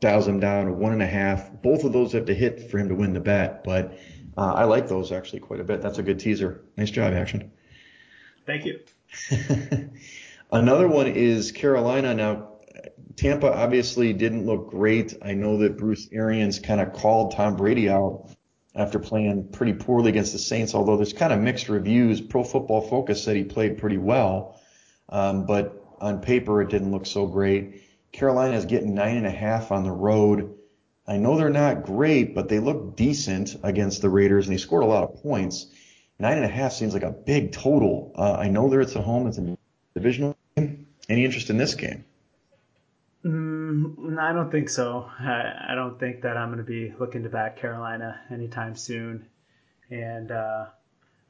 [0.00, 1.50] Dials them down to one and a half.
[1.62, 3.98] Both of those have to hit for him to win the bet, but
[4.36, 5.82] uh, I like those actually quite a bit.
[5.82, 6.64] That's a good teaser.
[6.76, 7.52] Nice job, action.
[8.46, 8.80] Thank you.
[10.52, 12.14] Another one is Carolina.
[12.14, 12.48] Now,
[13.16, 15.14] Tampa obviously didn't look great.
[15.22, 18.30] I know that Bruce Arians kind of called Tom Brady out
[18.74, 22.20] after playing pretty poorly against the Saints, although there's kind of mixed reviews.
[22.20, 24.58] Pro Football Focus said he played pretty well,
[25.08, 27.82] um, but on paper it didn't look so great.
[28.12, 30.54] Carolina is getting nine and a half on the road.
[31.06, 34.82] I know they're not great, but they look decent against the Raiders, and they scored
[34.82, 35.66] a lot of points.
[36.18, 38.12] Nine and a half seems like a big total.
[38.14, 39.56] Uh, I know they're at home; it's a
[39.94, 40.86] divisional game.
[41.08, 42.04] Any interest in this game?
[43.24, 45.10] Mm, I don't think so.
[45.18, 49.26] I, I don't think that I'm going to be looking to back Carolina anytime soon.
[49.90, 50.66] And uh,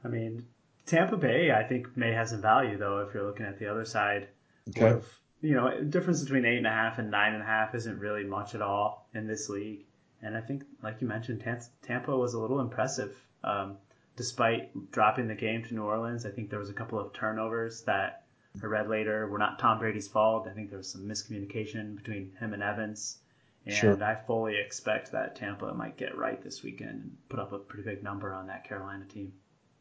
[0.04, 0.46] I mean,
[0.86, 3.84] Tampa Bay, I think may have some value though if you're looking at the other
[3.84, 4.28] side.
[4.70, 4.90] Okay.
[4.90, 5.04] Of,
[5.40, 7.98] you know, the difference between eight and a half and nine and a half isn't
[7.98, 9.84] really much at all in this league.
[10.22, 11.42] And I think, like you mentioned,
[11.82, 13.16] Tampa was a little impressive.
[13.42, 13.78] Um,
[14.16, 17.82] despite dropping the game to New Orleans, I think there was a couple of turnovers
[17.82, 18.24] that
[18.62, 20.46] I read later were not Tom Brady's fault.
[20.46, 23.18] I think there was some miscommunication between him and Evans.
[23.64, 24.02] And sure.
[24.02, 27.84] I fully expect that Tampa might get right this weekend and put up a pretty
[27.84, 29.32] big number on that Carolina team.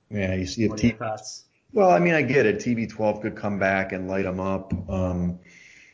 [0.09, 1.45] Yeah, you see if what are your thoughts?
[1.73, 2.57] Well, I mean, I get it.
[2.57, 4.73] TB12 could come back and light them up.
[4.89, 5.39] Um,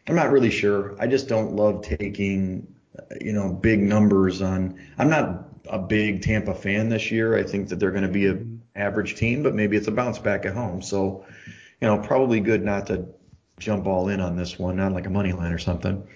[0.07, 0.95] I'm not really sure.
[0.99, 2.67] I just don't love taking,
[3.19, 4.79] you know, big numbers on.
[4.97, 7.35] I'm not a big Tampa fan this year.
[7.35, 10.19] I think that they're going to be an average team, but maybe it's a bounce
[10.19, 10.81] back at home.
[10.81, 11.25] So,
[11.81, 13.07] you know, probably good not to
[13.59, 16.07] jump all in on this one, not like a money line or something.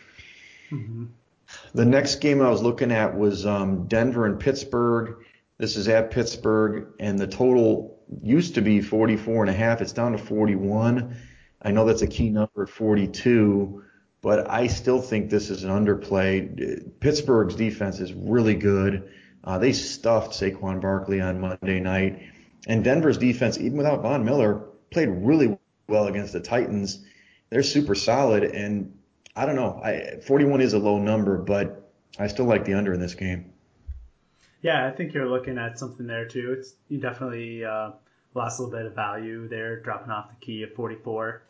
[0.72, 1.06] Mm-hmm.
[1.74, 5.26] The next game I was looking at was um, Denver and Pittsburgh.
[5.58, 9.82] This is at Pittsburgh, and the total used to be 44 and a half.
[9.82, 11.15] It's down to 41.
[11.62, 13.84] I know that's a key number at 42,
[14.22, 17.00] but I still think this is an underplay.
[17.00, 19.10] Pittsburgh's defense is really good.
[19.43, 22.22] Uh, they stuffed Saquon Barkley on Monday night,
[22.67, 27.04] and Denver's defense, even without Von Miller, played really well against the Titans.
[27.50, 28.98] They're super solid, and
[29.36, 29.82] I don't know.
[29.84, 33.54] I, 41 is a low number, but I still like the under in this game.
[34.62, 36.56] Yeah, I think you're looking at something there too.
[36.58, 37.91] It's you definitely uh,
[38.34, 41.43] lost a little bit of value there, dropping off the key of 44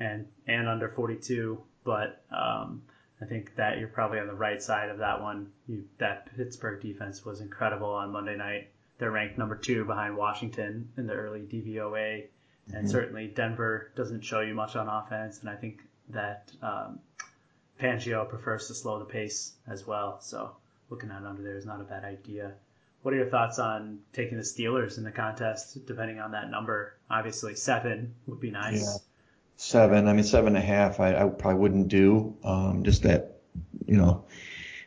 [0.00, 1.60] and and under 42.
[1.84, 2.82] But um,
[3.20, 5.50] I think that you're probably on the right side of that one.
[5.66, 8.70] You, that Pittsburgh defense was incredible on Monday night.
[8.98, 12.24] They're ranked number two behind Washington in the early DVOA,
[12.68, 12.86] and mm-hmm.
[12.88, 15.40] certainly Denver doesn't show you much on offense.
[15.40, 16.98] And I think that um,
[17.80, 20.20] Fangio prefers to slow the pace as well.
[20.20, 20.56] So
[20.90, 22.52] looking at under there is not a bad idea.
[23.02, 26.94] What are your thoughts on taking the Steelers in the contest, depending on that number?
[27.08, 28.82] Obviously, seven would be nice.
[28.82, 28.96] Yeah.
[29.56, 30.08] Seven.
[30.08, 31.00] I mean, seven and a half.
[31.00, 32.36] I, I probably wouldn't do.
[32.44, 33.40] Um, just that,
[33.86, 34.24] you know,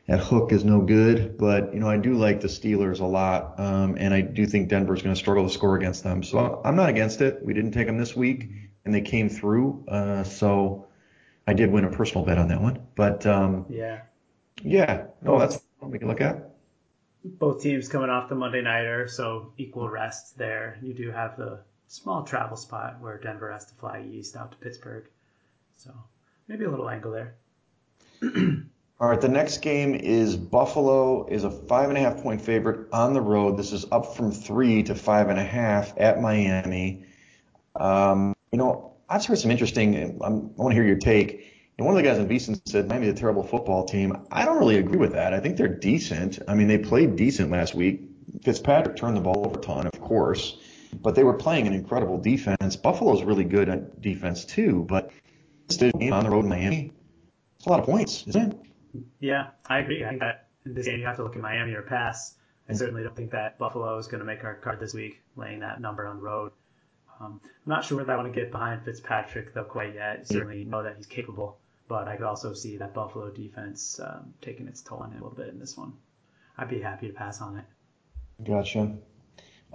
[0.08, 1.38] that hook is no good.
[1.38, 4.70] But you know, I do like the Steelers a lot, um, and I do think
[4.70, 6.22] Denver's going to struggle to score against them.
[6.24, 7.44] So I'm not against it.
[7.44, 8.50] We didn't take them this week,
[8.86, 9.86] and they came through.
[9.88, 10.88] Uh, so
[11.48, 12.86] I did win a personal bet on that one.
[12.96, 14.02] But um, yeah,
[14.64, 16.50] yeah, no, that's we can look at.
[17.24, 20.78] Both teams coming off the Monday nighter, so equal rest there.
[20.82, 24.58] You do have the small travel spot where Denver has to fly east out to
[24.58, 25.06] Pittsburgh,
[25.76, 25.91] so
[26.48, 27.36] maybe a little angle there.
[29.02, 32.88] All right, the next game is Buffalo is a five and a half point favorite
[32.94, 33.58] on the road.
[33.58, 37.04] This is up from three to five and a half at Miami.
[37.76, 40.20] Um, you know, I've heard some interesting.
[40.24, 41.48] I'm, i want to hear your take.
[41.82, 44.15] And one of the guys in VSiN said Miami's a terrible football team.
[44.32, 45.34] I don't really agree with that.
[45.34, 46.38] I think they're decent.
[46.48, 48.02] I mean, they played decent last week.
[48.44, 50.60] Fitzpatrick turned the ball over a ton, of course,
[51.02, 52.76] but they were playing an incredible defense.
[52.76, 55.10] Buffalo's really good at defense too, but
[55.70, 56.94] this game on the road in Miami,
[57.56, 59.04] it's a lot of points, isn't it?
[59.20, 60.06] Yeah, I agree.
[60.06, 62.36] I think that in this game you have to look at Miami or pass.
[62.70, 65.62] I certainly don't think that Buffalo is going to make our card this week, laying
[65.62, 66.52] that number on the road.
[67.20, 70.28] Um, I'm not sure whether I want to get behind Fitzpatrick though quite yet.
[70.28, 71.58] Certainly know that he's capable
[71.91, 75.23] but I could also see that Buffalo defense um, taking its toll on it a
[75.25, 75.91] little bit in this one.
[76.58, 77.65] I'd be happy to pass on it.
[78.45, 78.93] Gotcha.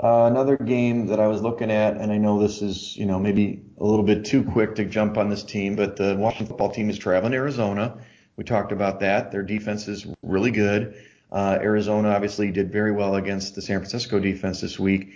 [0.03, 3.19] Uh, another game that I was looking at, and I know this is, you know,
[3.19, 6.71] maybe a little bit too quick to jump on this team, but the Washington football
[6.71, 7.99] team is traveling to Arizona.
[8.37, 9.31] We talked about that.
[9.31, 10.95] Their defense is really good.
[11.31, 15.13] Uh, Arizona obviously did very well against the San Francisco defense this week.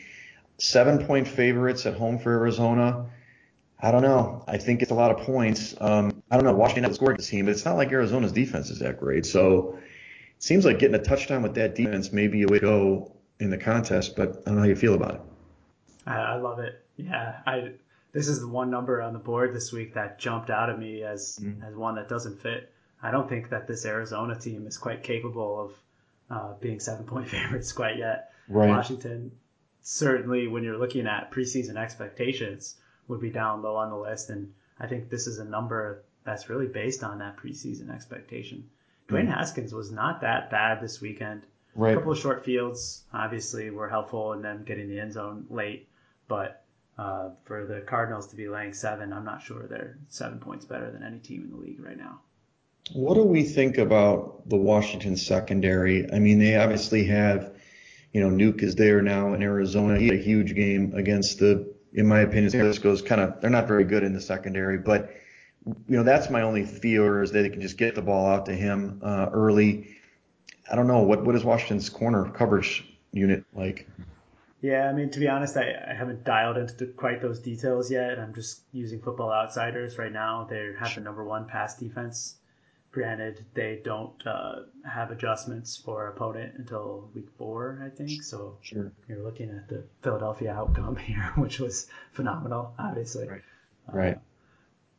[0.59, 3.07] seven point favorites at home for Arizona.
[3.83, 4.45] I don't know.
[4.47, 5.75] I think it's a lot of points.
[5.81, 6.55] Um, I don't know.
[6.55, 9.27] Washington has scored this team, but it's not like Arizona's defense is that great.
[9.27, 9.79] So
[10.37, 13.17] it seems like getting a touchdown with that defense may be a way to go
[13.41, 15.21] in the contest, but I don't know how you feel about it.
[16.07, 16.85] I, I love it.
[16.97, 17.73] Yeah, I
[18.13, 21.03] this is the one number on the board this week that jumped out at me
[21.03, 21.67] as mm.
[21.67, 22.73] as one that doesn't fit.
[23.03, 25.73] I don't think that this Arizona team is quite capable of
[26.31, 28.33] uh, being seven point favorites quite yet.
[28.49, 28.69] Right.
[28.69, 29.33] Washington
[29.83, 32.77] certainly, when you're looking at preseason expectations,
[33.09, 36.49] would be down low on the list, and I think this is a number that's
[36.49, 38.69] really based on that preseason expectation.
[39.09, 39.35] Dwayne mm.
[39.35, 41.43] Haskins was not that bad this weekend.
[41.75, 41.93] Right.
[41.93, 45.89] A couple of short fields obviously were helpful in them getting the end zone late,
[46.29, 46.65] but
[46.99, 50.91] uh, for the Cardinals to be laying seven, I'm not sure they're seven points better
[50.91, 52.21] than any team in the league right now.
[52.93, 56.13] What do we think about the Washington secondary?
[56.13, 57.53] I mean, they obviously have,
[58.13, 59.99] you know, Nuke is there now in Arizona.
[59.99, 63.49] He had a huge game against the, in my opinion, San Francisco's kind of, they're
[63.49, 65.11] not very good in the secondary, but,
[65.67, 68.47] you know, that's my only fear is that they can just get the ball out
[68.47, 69.97] to him uh, early.
[70.71, 71.03] I don't know.
[71.03, 73.89] What, what is Washington's corner coverage unit like?
[74.63, 78.19] Yeah, I mean, to be honest, I, I haven't dialed into quite those details yet.
[78.19, 80.47] I'm just using Football Outsiders right now.
[80.49, 82.37] They have the number one pass defense.
[82.93, 88.23] Granted, they don't uh, have adjustments for opponent until week four, I think.
[88.23, 88.93] So sure.
[89.09, 93.29] you're looking at the Philadelphia outcome here, which was phenomenal, obviously.
[93.29, 93.43] Right.
[93.89, 94.19] Uh, right.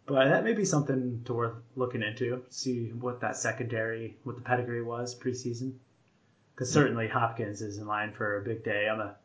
[0.06, 2.44] But that may be something to worth looking into.
[2.50, 5.74] See what that secondary, what the pedigree was preseason.
[6.54, 8.88] Because certainly Hopkins is in line for a big day.
[8.90, 9.16] I'm a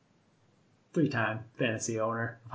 [0.94, 2.38] three-time fantasy owner.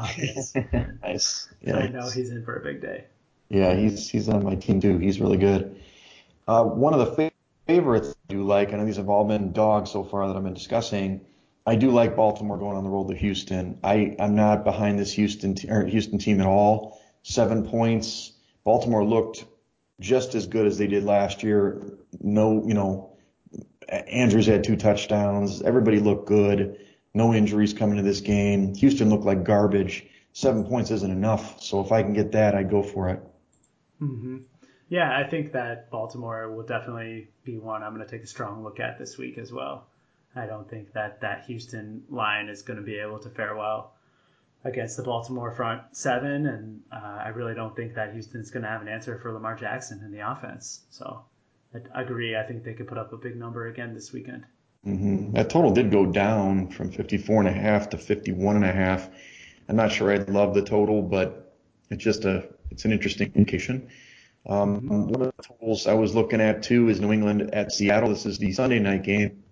[1.03, 1.49] nice.
[1.62, 3.05] Yeah, I know he's in for a big day.
[3.49, 4.97] Yeah, he's he's on my team too.
[4.97, 5.79] He's really good.
[6.47, 7.31] Uh, one of the
[7.67, 10.43] favorites I do like, I know these have all been dogs so far that I've
[10.43, 11.21] been discussing.
[11.65, 13.77] I do like Baltimore going on the road to Houston.
[13.84, 17.01] I I'm not behind this Houston te- Houston team at all.
[17.23, 18.31] Seven points.
[18.63, 19.45] Baltimore looked
[19.99, 21.97] just as good as they did last year.
[22.19, 23.17] No, you know,
[23.89, 25.62] Andrews had two touchdowns.
[25.62, 26.77] Everybody looked good
[27.13, 28.75] no injuries coming to this game.
[28.75, 30.05] Houston looked like garbage.
[30.34, 31.62] Seven points isn't enough.
[31.62, 33.21] So if I can get that, I'd go for it.
[34.01, 34.38] Mm-hmm.
[34.88, 38.63] Yeah, I think that Baltimore will definitely be one I'm going to take a strong
[38.63, 39.88] look at this week as well.
[40.36, 43.93] I don't think that that Houston line is going to be able to fare well
[44.63, 48.69] against the Baltimore front seven, and uh, I really don't think that Houston's going to
[48.69, 50.82] have an answer for Lamar Jackson in the offense.
[50.91, 51.24] So
[51.74, 52.36] I agree.
[52.36, 54.45] I think they could put up a big number again this weekend.
[54.86, 55.34] Mm-hmm.
[55.34, 59.10] That total did go down from 54 and a half to 51 and a half.
[59.69, 61.56] I'm not sure I'd love the total, but
[61.89, 63.89] it's just a it's an interesting indication.
[64.47, 65.08] Um, mm-hmm.
[65.08, 68.10] One of the totals I was looking at too is New England at Seattle.
[68.10, 69.43] This is the Sunday night game.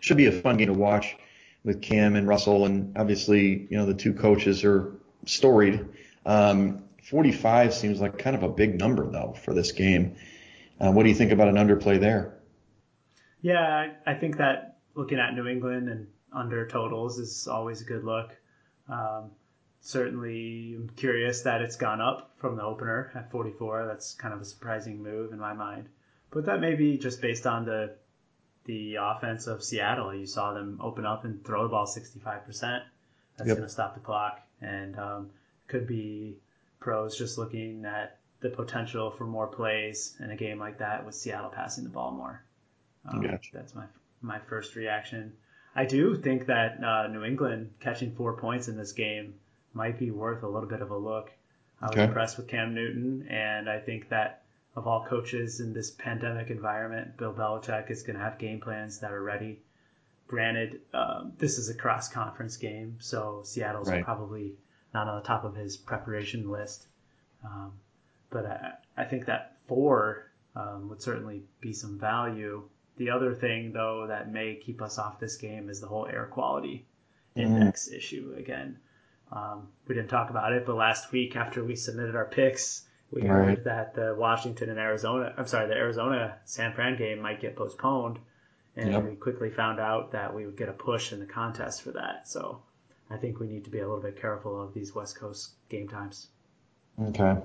[0.00, 1.16] Should be a fun game to watch
[1.64, 4.92] with Cam and Russell, and obviously you know the two coaches are
[5.26, 5.86] storied.
[6.26, 10.16] Um, 45 seems like kind of a big number though for this game.
[10.80, 12.38] Uh, what do you think about an underplay there?
[13.40, 18.04] Yeah, I think that looking at New England and under totals is always a good
[18.04, 18.34] look.
[18.88, 19.30] Um,
[19.80, 23.86] certainly, I'm curious that it's gone up from the opener at 44.
[23.86, 25.88] That's kind of a surprising move in my mind.
[26.30, 27.96] But that may be just based on the
[28.64, 30.14] the offense of Seattle.
[30.14, 32.22] You saw them open up and throw the ball 65%.
[33.36, 33.56] That's yep.
[33.56, 35.30] going to stop the clock, and um,
[35.66, 36.36] could be
[36.80, 41.14] pros just looking at the potential for more plays in a game like that with
[41.14, 42.42] Seattle passing the ball more.
[43.08, 43.50] Um, gotcha.
[43.52, 43.84] That's my
[44.20, 45.32] my first reaction.
[45.74, 49.34] I do think that uh, New England catching four points in this game
[49.72, 51.32] might be worth a little bit of a look.
[51.80, 52.04] I was okay.
[52.04, 54.43] impressed with Cam Newton, and I think that
[54.76, 58.98] of all coaches in this pandemic environment, Bill Belichick is going to have game plans
[59.00, 59.60] that are ready.
[60.26, 64.04] Granted, um, this is a cross conference game, so Seattle's right.
[64.04, 64.54] probably
[64.92, 66.86] not on the top of his preparation list.
[67.44, 67.72] Um,
[68.30, 72.62] but I, I, think that four um, would certainly be some value.
[72.96, 76.26] The other thing, though, that may keep us off this game is the whole air
[76.26, 76.86] quality
[77.36, 77.96] index mm.
[77.96, 78.78] issue again.
[79.30, 83.22] Um, we didn't talk about it, but last week after we submitted our picks, we
[83.22, 83.28] right.
[83.28, 87.56] heard that the Washington and Arizona, I'm sorry, the Arizona San Fran game might get
[87.56, 88.18] postponed.
[88.76, 89.04] And yep.
[89.04, 92.26] we quickly found out that we would get a push in the contest for that.
[92.26, 92.60] So
[93.08, 95.86] I think we need to be a little bit careful of these West Coast game
[95.86, 96.26] times.
[97.00, 97.36] Okay.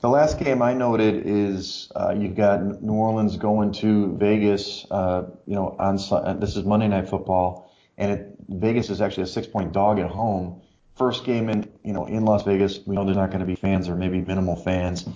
[0.00, 4.86] The last game I noted is uh, you've got New Orleans going to Vegas.
[4.90, 9.24] Uh, you know, on uh, this is Monday Night Football, and it, Vegas is actually
[9.24, 10.62] a six-point dog at home.
[10.96, 12.80] First game in you know in Las Vegas.
[12.86, 15.08] We know there's not going to be fans or maybe minimal fans,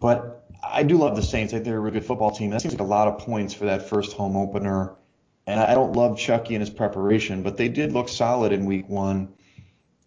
[0.00, 1.52] but I do love the Saints.
[1.52, 2.50] I think they're a really good football team.
[2.50, 4.94] That seems like a lot of points for that first home opener.
[5.46, 8.88] And I don't love Chucky and his preparation, but they did look solid in week
[8.88, 9.34] one.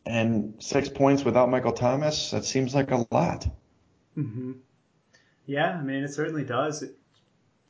[0.05, 3.47] And six points without Michael Thomas, that seems like a lot.
[4.17, 4.53] Mm-hmm.
[5.45, 6.81] Yeah, I mean, it certainly does.
[6.81, 6.93] It's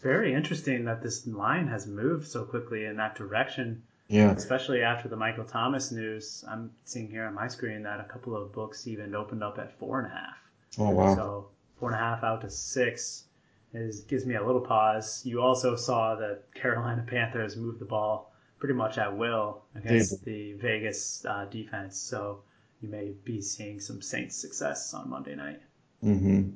[0.02, 3.84] very interesting that this line has moved so quickly in that direction.
[4.08, 4.32] Yeah.
[4.32, 6.44] Especially after the Michael Thomas news.
[6.48, 9.78] I'm seeing here on my screen that a couple of books even opened up at
[9.80, 10.38] four and a half.
[10.80, 11.16] Oh, wow.
[11.16, 11.48] So
[11.80, 13.26] four and a half out to six
[13.74, 15.22] is gives me a little pause.
[15.26, 20.54] You also saw that Carolina Panthers moved the ball pretty much at will against the
[20.54, 21.98] Vegas uh, defense.
[21.98, 22.42] So
[22.82, 25.62] you may be seeing some Saints success on Monday night.
[26.04, 26.52] Mm-hmm.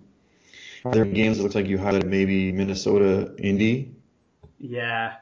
[0.85, 3.95] Are there games that looks like you highlighted maybe Minnesota Indy?
[4.57, 5.15] Yeah,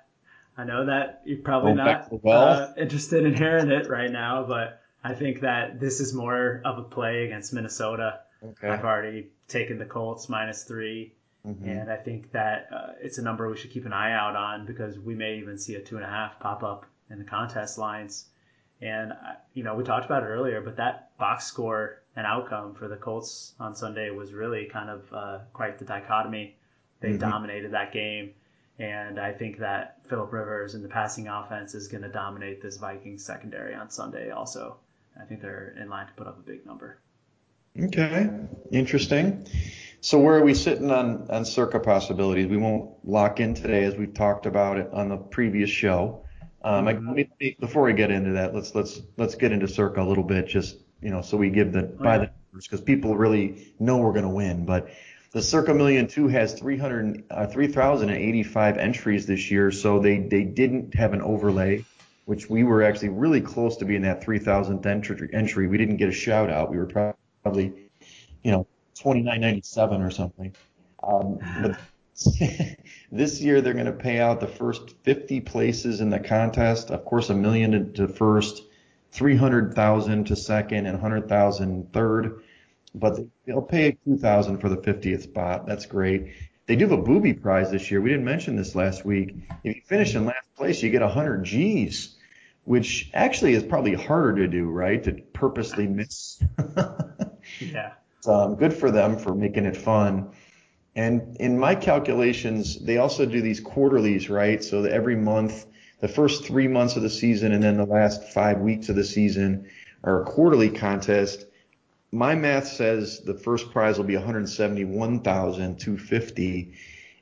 [0.60, 2.42] I know that you're probably not back to the well.
[2.42, 6.78] uh, interested in hearing it right now, but I think that this is more of
[6.78, 8.20] a play against Minnesota.
[8.44, 8.68] Okay.
[8.68, 11.14] I've already taken the Colts minus three.
[11.48, 11.66] Mhm.
[11.66, 14.66] And I think that uh, it's a number we should keep an eye out on
[14.66, 17.78] because we may even see a two and a half pop up in the contest
[17.78, 18.26] lines.
[18.82, 19.16] And, uh,
[19.54, 22.98] you know, we talked about it earlier, but that box score and outcome for the
[22.98, 26.58] Colts on Sunday was really kind of uh, quite the dichotomy.
[27.00, 27.20] They Mhm.
[27.20, 28.34] dominated that game.
[28.80, 32.78] And I think that Philip Rivers and the passing offense is going to dominate this
[32.78, 34.78] Vikings secondary on Sunday also.
[35.20, 36.98] I think they're in line to put up a big number.
[37.78, 38.30] Okay,
[38.72, 39.46] interesting.
[40.02, 42.48] So where are we sitting on on circa possibilities?
[42.48, 46.24] We won't lock in today as we've talked about it on the previous show.
[46.62, 50.24] Um, me- before we get into that, let's let's let's get into circa a little
[50.24, 53.98] bit, just you know, so we give the by the numbers because people really know
[53.98, 54.66] we're going to win.
[54.66, 54.90] But
[55.32, 60.96] the circa million two has 300 uh, 3,085 entries this year, so they they didn't
[60.96, 61.86] have an overlay,
[62.26, 65.30] which we were actually really close to being that 3,000th entry.
[65.34, 66.72] Entry, we didn't get a shout out.
[66.72, 67.14] We were
[67.44, 67.90] probably
[68.44, 70.56] you know, 29.97 or something.
[71.02, 71.80] Um, but
[73.12, 76.92] this year they're going to pay out the first 50 places in the contest.
[76.92, 78.64] Of course, a million to, to first,
[79.12, 82.44] 300,000 to second, and 100,000 third.
[82.96, 85.68] But they- they'll pay 2,000 for the 50th spot.
[85.68, 86.28] That's great.
[86.68, 88.02] They do have a booby prize this year.
[88.02, 89.36] We didn't mention this last week.
[89.64, 92.16] If you finish in last place, you get 100 G's,
[92.66, 95.04] which actually is probably harder to do, right?
[95.04, 96.42] To purposely miss.
[97.60, 97.94] Yeah.
[98.28, 100.32] um, good for them for making it fun.
[100.96, 104.64] And in my calculations, they also do these quarterlies, right?
[104.64, 105.66] So every month,
[106.00, 109.04] the first three months of the season and then the last five weeks of the
[109.04, 109.68] season
[110.04, 111.46] are a quarterly contest.
[112.12, 116.74] My math says the first prize will be 171,250,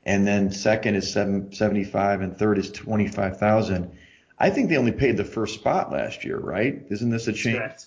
[0.06, 3.90] and then second is 775, and third is 25,000.
[4.38, 6.82] I think they only paid the first spot last year, right?
[6.90, 7.58] Isn't this a change?
[7.58, 7.86] Correct.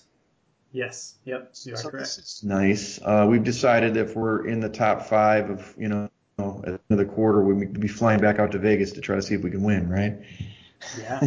[0.70, 1.14] Yes.
[1.24, 1.52] Yep.
[1.64, 2.04] You are So correct.
[2.04, 3.00] this is nice.
[3.02, 6.78] Uh, we've decided if we're in the top five of, you know, at the end
[6.90, 9.42] of the quarter, we'd be flying back out to Vegas to try to see if
[9.42, 10.18] we can win, right?
[10.98, 11.20] Yeah.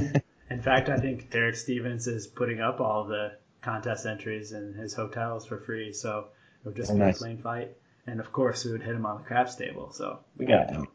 [0.49, 3.33] In fact, I think Derek Stevens is putting up all the
[3.65, 6.29] contest entries and his hotels for free, so
[6.63, 7.17] it would just Oh, be nice.
[7.17, 7.75] a plain fight.
[8.07, 10.57] And of course, we would hit him on the craps table, so we Yeah.
[10.57, 10.87] got him.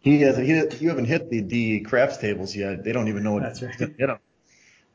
[0.00, 0.36] He has.
[0.36, 0.48] He,
[0.84, 2.84] you haven't hit the the craps tables yet.
[2.84, 3.78] They don't even know what That's right.
[3.78, 4.18] to hit them.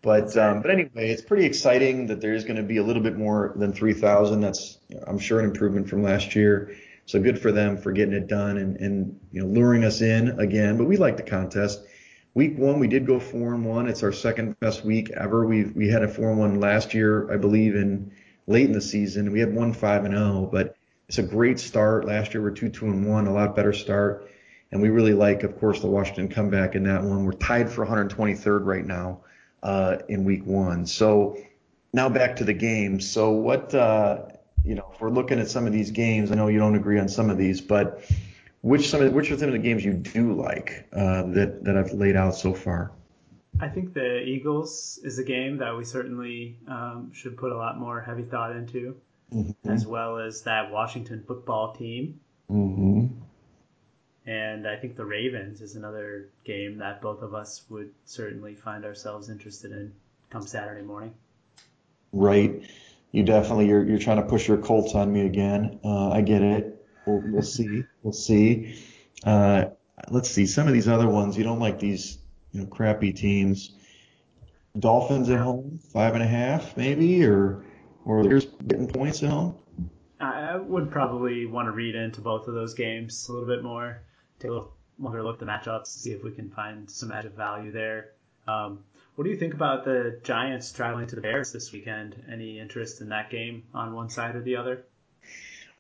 [0.02, 3.02] But um, but anyway, it's pretty exciting that there is going to be a little
[3.04, 4.42] bit more than 3,000.
[4.42, 6.76] That's you know, I'm sure an improvement from last year.
[7.06, 10.40] So good for them for getting it done and and you know luring us in
[10.40, 10.78] again.
[10.78, 11.82] But we like the contest.
[12.34, 13.88] Week one, we did go four and one.
[13.88, 15.46] It's our second best week ever.
[15.46, 18.12] We we had a four and one last year, I believe, in
[18.46, 19.32] late in the season.
[19.32, 20.76] We had one five and zero, but
[21.08, 22.06] it's a great start.
[22.06, 24.30] Last year we we're two two and one, a lot better start.
[24.72, 27.24] And we really like, of course, the Washington comeback in that one.
[27.24, 29.22] We're tied for 123rd right now
[29.64, 30.86] uh, in week one.
[30.86, 31.38] So
[31.94, 33.10] now back to the games.
[33.10, 34.24] So what, uh,
[34.66, 37.00] you know, if we're looking at some of these games, I know you don't agree
[37.00, 38.04] on some of these, but
[38.68, 41.78] which some of, which are some of the games you do like uh, that that
[41.78, 42.92] I've laid out so far?
[43.60, 47.80] I think the Eagles is a game that we certainly um, should put a lot
[47.80, 48.96] more heavy thought into,
[49.34, 49.70] Mm-hmm.
[49.70, 52.22] as well as that Washington football team.
[52.50, 53.08] Mm-hmm.
[54.26, 58.86] And I think the Ravens is another game that both of us would certainly find
[58.86, 59.94] ourselves interested in
[60.30, 61.14] come Saturday morning.
[62.14, 62.62] Right.
[63.12, 65.80] You definitely you're you're trying to push your Colts on me again.
[65.84, 66.86] Uh, I get it.
[67.06, 67.84] We'll, we'll see.
[68.08, 68.74] We'll see.
[69.26, 69.66] Uh,
[70.10, 71.38] let's see some of these other ones.
[71.38, 72.20] You don't like these
[72.54, 73.76] you know crappy teams.
[74.80, 77.66] Dolphins at home, five and a half maybe, or
[78.06, 79.58] or there's getting points at home.
[80.22, 84.00] I would probably want to read into both of those games a little bit more,
[84.40, 87.36] take a little longer look at the matchups, see if we can find some added
[87.36, 88.14] value there.
[88.48, 88.86] Um,
[89.16, 92.24] what do you think about the Giants traveling to the Bears this weekend?
[92.32, 94.86] Any interest in that game on one side or the other?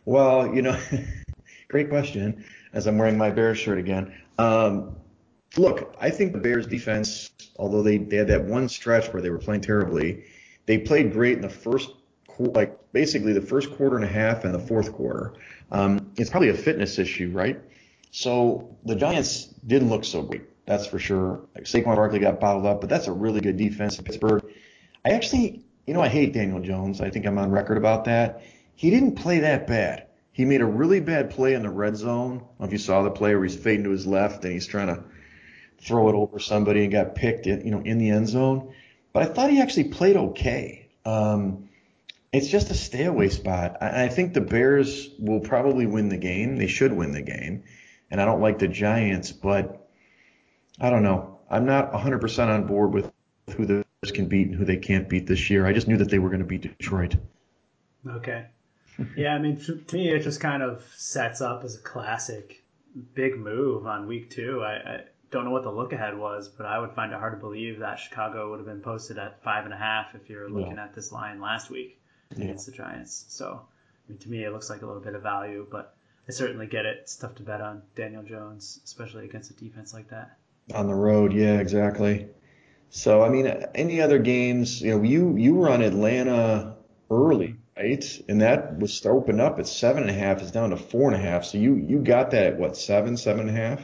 [0.04, 0.78] Well, you know,
[1.68, 2.46] great question.
[2.74, 4.96] As I'm wearing my Bears shirt again, um,
[5.56, 9.30] look, I think the Bears defense, although they, they had that one stretch where they
[9.30, 10.26] were playing terribly,
[10.66, 11.92] they played great in the first
[12.40, 15.34] like basically the first quarter and a half and the fourth quarter.
[15.72, 17.60] Um, it's probably a fitness issue, right?
[18.12, 20.44] So the Giants didn't look so great.
[20.66, 21.42] That's for sure.
[21.56, 24.44] Like Saquon Barkley got bottled up, but that's a really good defense in Pittsburgh.
[25.06, 27.02] I actually, you know, I hate Daniel Jones.
[27.02, 28.42] I think I'm on record about that.
[28.76, 30.07] He didn't play that bad.
[30.38, 32.36] He made a really bad play in the red zone.
[32.36, 34.54] I don't know if you saw the play where he's fading to his left and
[34.54, 35.04] he's trying to
[35.80, 38.72] throw it over somebody and got picked, in, you know, in the end zone.
[39.14, 40.90] But I thought he actually played okay.
[41.06, 41.70] Um,
[42.32, 43.78] it's just a stay away spot.
[43.82, 46.58] I, I think the Bears will probably win the game.
[46.58, 47.64] They should win the game.
[48.12, 49.90] And I don't like the Giants, but
[50.80, 51.40] I don't know.
[51.50, 53.12] I'm not 100% on board with
[53.56, 55.66] who the Bears can beat and who they can't beat this year.
[55.66, 57.16] I just knew that they were going to beat Detroit.
[58.08, 58.46] Okay.
[59.16, 62.64] Yeah, I mean, to, me, it just kind of sets up as a classic
[63.14, 64.64] big move on week two.
[64.64, 65.00] I, I
[65.32, 67.80] don't know what the look ahead was, but I would find it hard to believe
[67.80, 70.86] that Chicago would have been posted at five and a half if you're looking yeah.
[70.86, 72.00] at this line last week
[72.36, 72.46] yeah.
[72.46, 73.26] against the Giants.
[73.28, 75.96] So, I mean, to me, it looks like a little bit of value, but
[76.28, 77.00] I certainly get it.
[77.02, 80.38] It's tough to bet on Daniel Jones, especially against a defense like that
[80.74, 81.34] on the road.
[81.34, 82.28] Yeah, exactly.
[82.90, 84.82] So I mean, any other games?
[84.82, 86.76] You know, you you were on Atlanta
[87.12, 88.22] early, right?
[88.28, 90.42] And that was opened up at seven and a half.
[90.42, 91.46] It's down to four and a half.
[91.46, 93.82] So you you got that at what seven, seven and a half?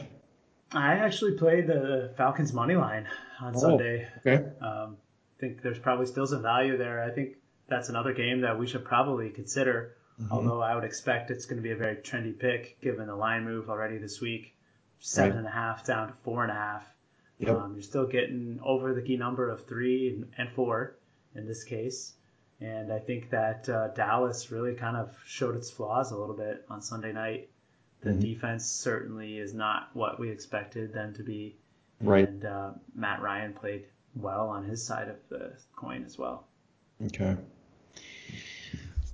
[0.72, 3.06] I actually played the Falcons money line
[3.40, 4.08] on oh, Sunday.
[4.18, 4.44] Okay.
[4.60, 4.96] Um,
[5.36, 7.02] I think there's probably still some value there.
[7.02, 7.36] I think
[7.68, 9.96] that's another game that we should probably consider.
[10.20, 10.32] Mm-hmm.
[10.32, 13.44] Although I would expect it's going to be a very trendy pick given the line
[13.44, 14.54] move already this week
[15.04, 15.38] seven right.
[15.38, 16.86] and a half down to four and a half.
[17.38, 17.56] Yep.
[17.56, 20.96] Um, you're still getting over the key number of three and four
[21.34, 22.14] in this case.
[22.64, 26.64] And I think that uh, Dallas really kind of showed its flaws a little bit
[26.70, 27.50] on Sunday night.
[28.00, 28.20] The mm-hmm.
[28.20, 31.56] defense certainly is not what we expected them to be.
[32.00, 32.26] Right.
[32.26, 33.84] And uh, Matt Ryan played
[34.16, 36.46] well on his side of the coin as well.
[37.04, 37.36] Okay.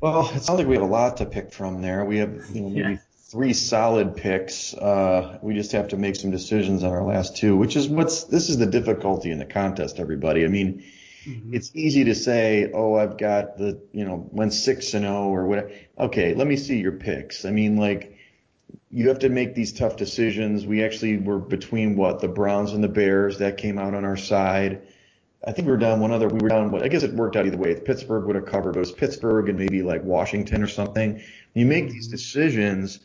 [0.01, 2.05] Well, it sounds like we have a lot to pick from there.
[2.05, 2.97] We have you know, maybe yeah
[3.31, 4.75] three solid picks.
[4.75, 8.25] Uh, we just have to make some decisions on our last two, which is what's
[8.25, 10.45] this is the difficulty in the contest, everybody.
[10.45, 10.83] I mean,
[11.27, 11.55] mm-hmm.
[11.55, 15.35] it's easy to say, oh, I've got the, you know, went six and zero oh
[15.35, 15.71] or whatever.
[15.99, 17.45] Okay, let me see your picks.
[17.45, 18.17] I mean, like,
[18.91, 20.67] you have to make these tough decisions.
[20.67, 24.17] We actually were between what the Browns and the Bears that came out on our
[24.17, 24.83] side.
[25.47, 26.29] I think we were down one other.
[26.29, 26.83] We were down.
[26.83, 27.75] I guess it worked out either way.
[27.75, 31.23] Pittsburgh would have covered, but it was Pittsburgh and maybe like Washington or something.
[31.55, 33.01] You make these decisions,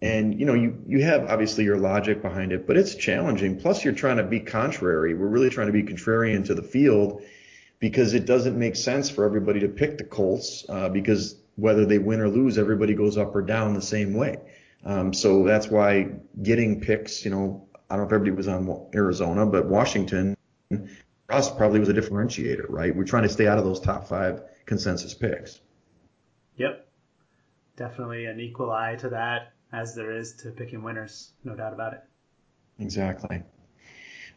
[0.00, 3.58] and you know you you have obviously your logic behind it, but it's challenging.
[3.58, 5.14] Plus, you're trying to be contrary.
[5.14, 7.22] We're really trying to be contrarian to the field
[7.78, 11.98] because it doesn't make sense for everybody to pick the Colts uh, because whether they
[11.98, 14.38] win or lose, everybody goes up or down the same way.
[14.84, 16.08] Um, so that's why
[16.42, 20.36] getting picks, you know, I don't know if everybody was on Arizona, but Washington
[21.28, 22.94] us probably was a differentiator, right?
[22.94, 25.60] We're trying to stay out of those top five consensus picks.
[26.56, 26.86] Yep.
[27.76, 31.94] Definitely an equal eye to that as there is to picking winners, no doubt about
[31.94, 32.00] it.
[32.78, 33.42] Exactly.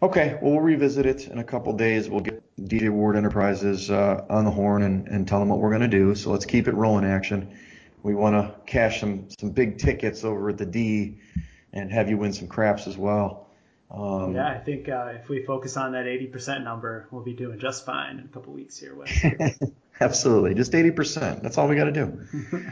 [0.02, 2.10] Okay, well, we'll revisit it in a couple days.
[2.10, 5.70] We'll get DJ Ward Enterprises uh, on the horn and, and tell them what we're
[5.70, 6.16] going to do.
[6.16, 7.56] So let's keep it rolling action.
[8.04, 11.20] We want to cash some, some big tickets over at the D
[11.74, 13.48] and have you win some craps as well.
[13.90, 17.60] Um, yeah, I think uh, if we focus on that 80% number, we'll be doing
[17.60, 18.98] just fine in a couple weeks here.
[20.00, 21.42] Absolutely, just 80%.
[21.42, 22.22] That's all we got to do.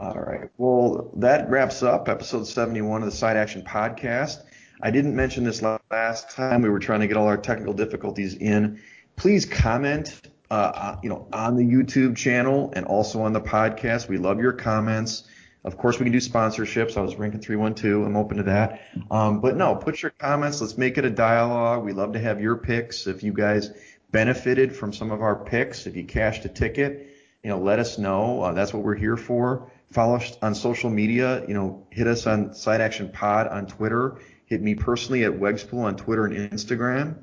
[0.00, 0.50] all right.
[0.58, 4.42] Well, that wraps up episode 71 of the Side Action Podcast.
[4.80, 6.62] I didn't mention this last time.
[6.62, 8.80] We were trying to get all our technical difficulties in.
[9.16, 10.20] Please comment,
[10.50, 14.08] uh, uh you know, on the YouTube channel and also on the podcast.
[14.08, 15.24] We love your comments.
[15.64, 16.96] Of course, we can do sponsorships.
[16.96, 18.06] I was ranking 312.
[18.06, 18.80] I'm open to that.
[19.10, 20.60] Um, but no, put your comments.
[20.60, 21.84] Let's make it a dialogue.
[21.84, 23.06] We love to have your picks.
[23.06, 23.70] If you guys
[24.10, 27.08] benefited from some of our picks, if you cashed a ticket,
[27.42, 28.42] you know, let us know.
[28.42, 29.70] Uh, that's what we're here for.
[29.92, 31.44] Follow us on social media.
[31.48, 34.18] You know, hit us on Side Action Pod on Twitter.
[34.48, 37.16] Hit me personally at Wegspool on Twitter and Instagram.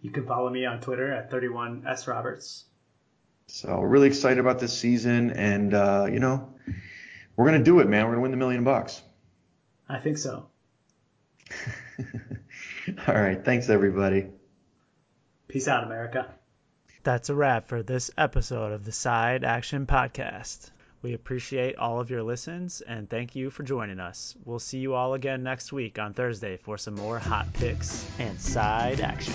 [0.00, 2.64] You can follow me on Twitter at 31s Roberts.
[3.48, 6.54] So really excited about this season, and uh, you know,
[7.34, 8.04] we're gonna do it, man.
[8.04, 9.02] We're gonna win the million bucks.
[9.88, 10.46] I think so.
[13.08, 13.44] All right.
[13.44, 14.26] Thanks, everybody.
[15.48, 16.28] Peace out, America.
[17.02, 20.70] That's a wrap for this episode of the Side Action Podcast.
[21.02, 24.34] We appreciate all of your listens and thank you for joining us.
[24.44, 28.40] We'll see you all again next week on Thursday for some more hot picks and
[28.40, 29.34] side action.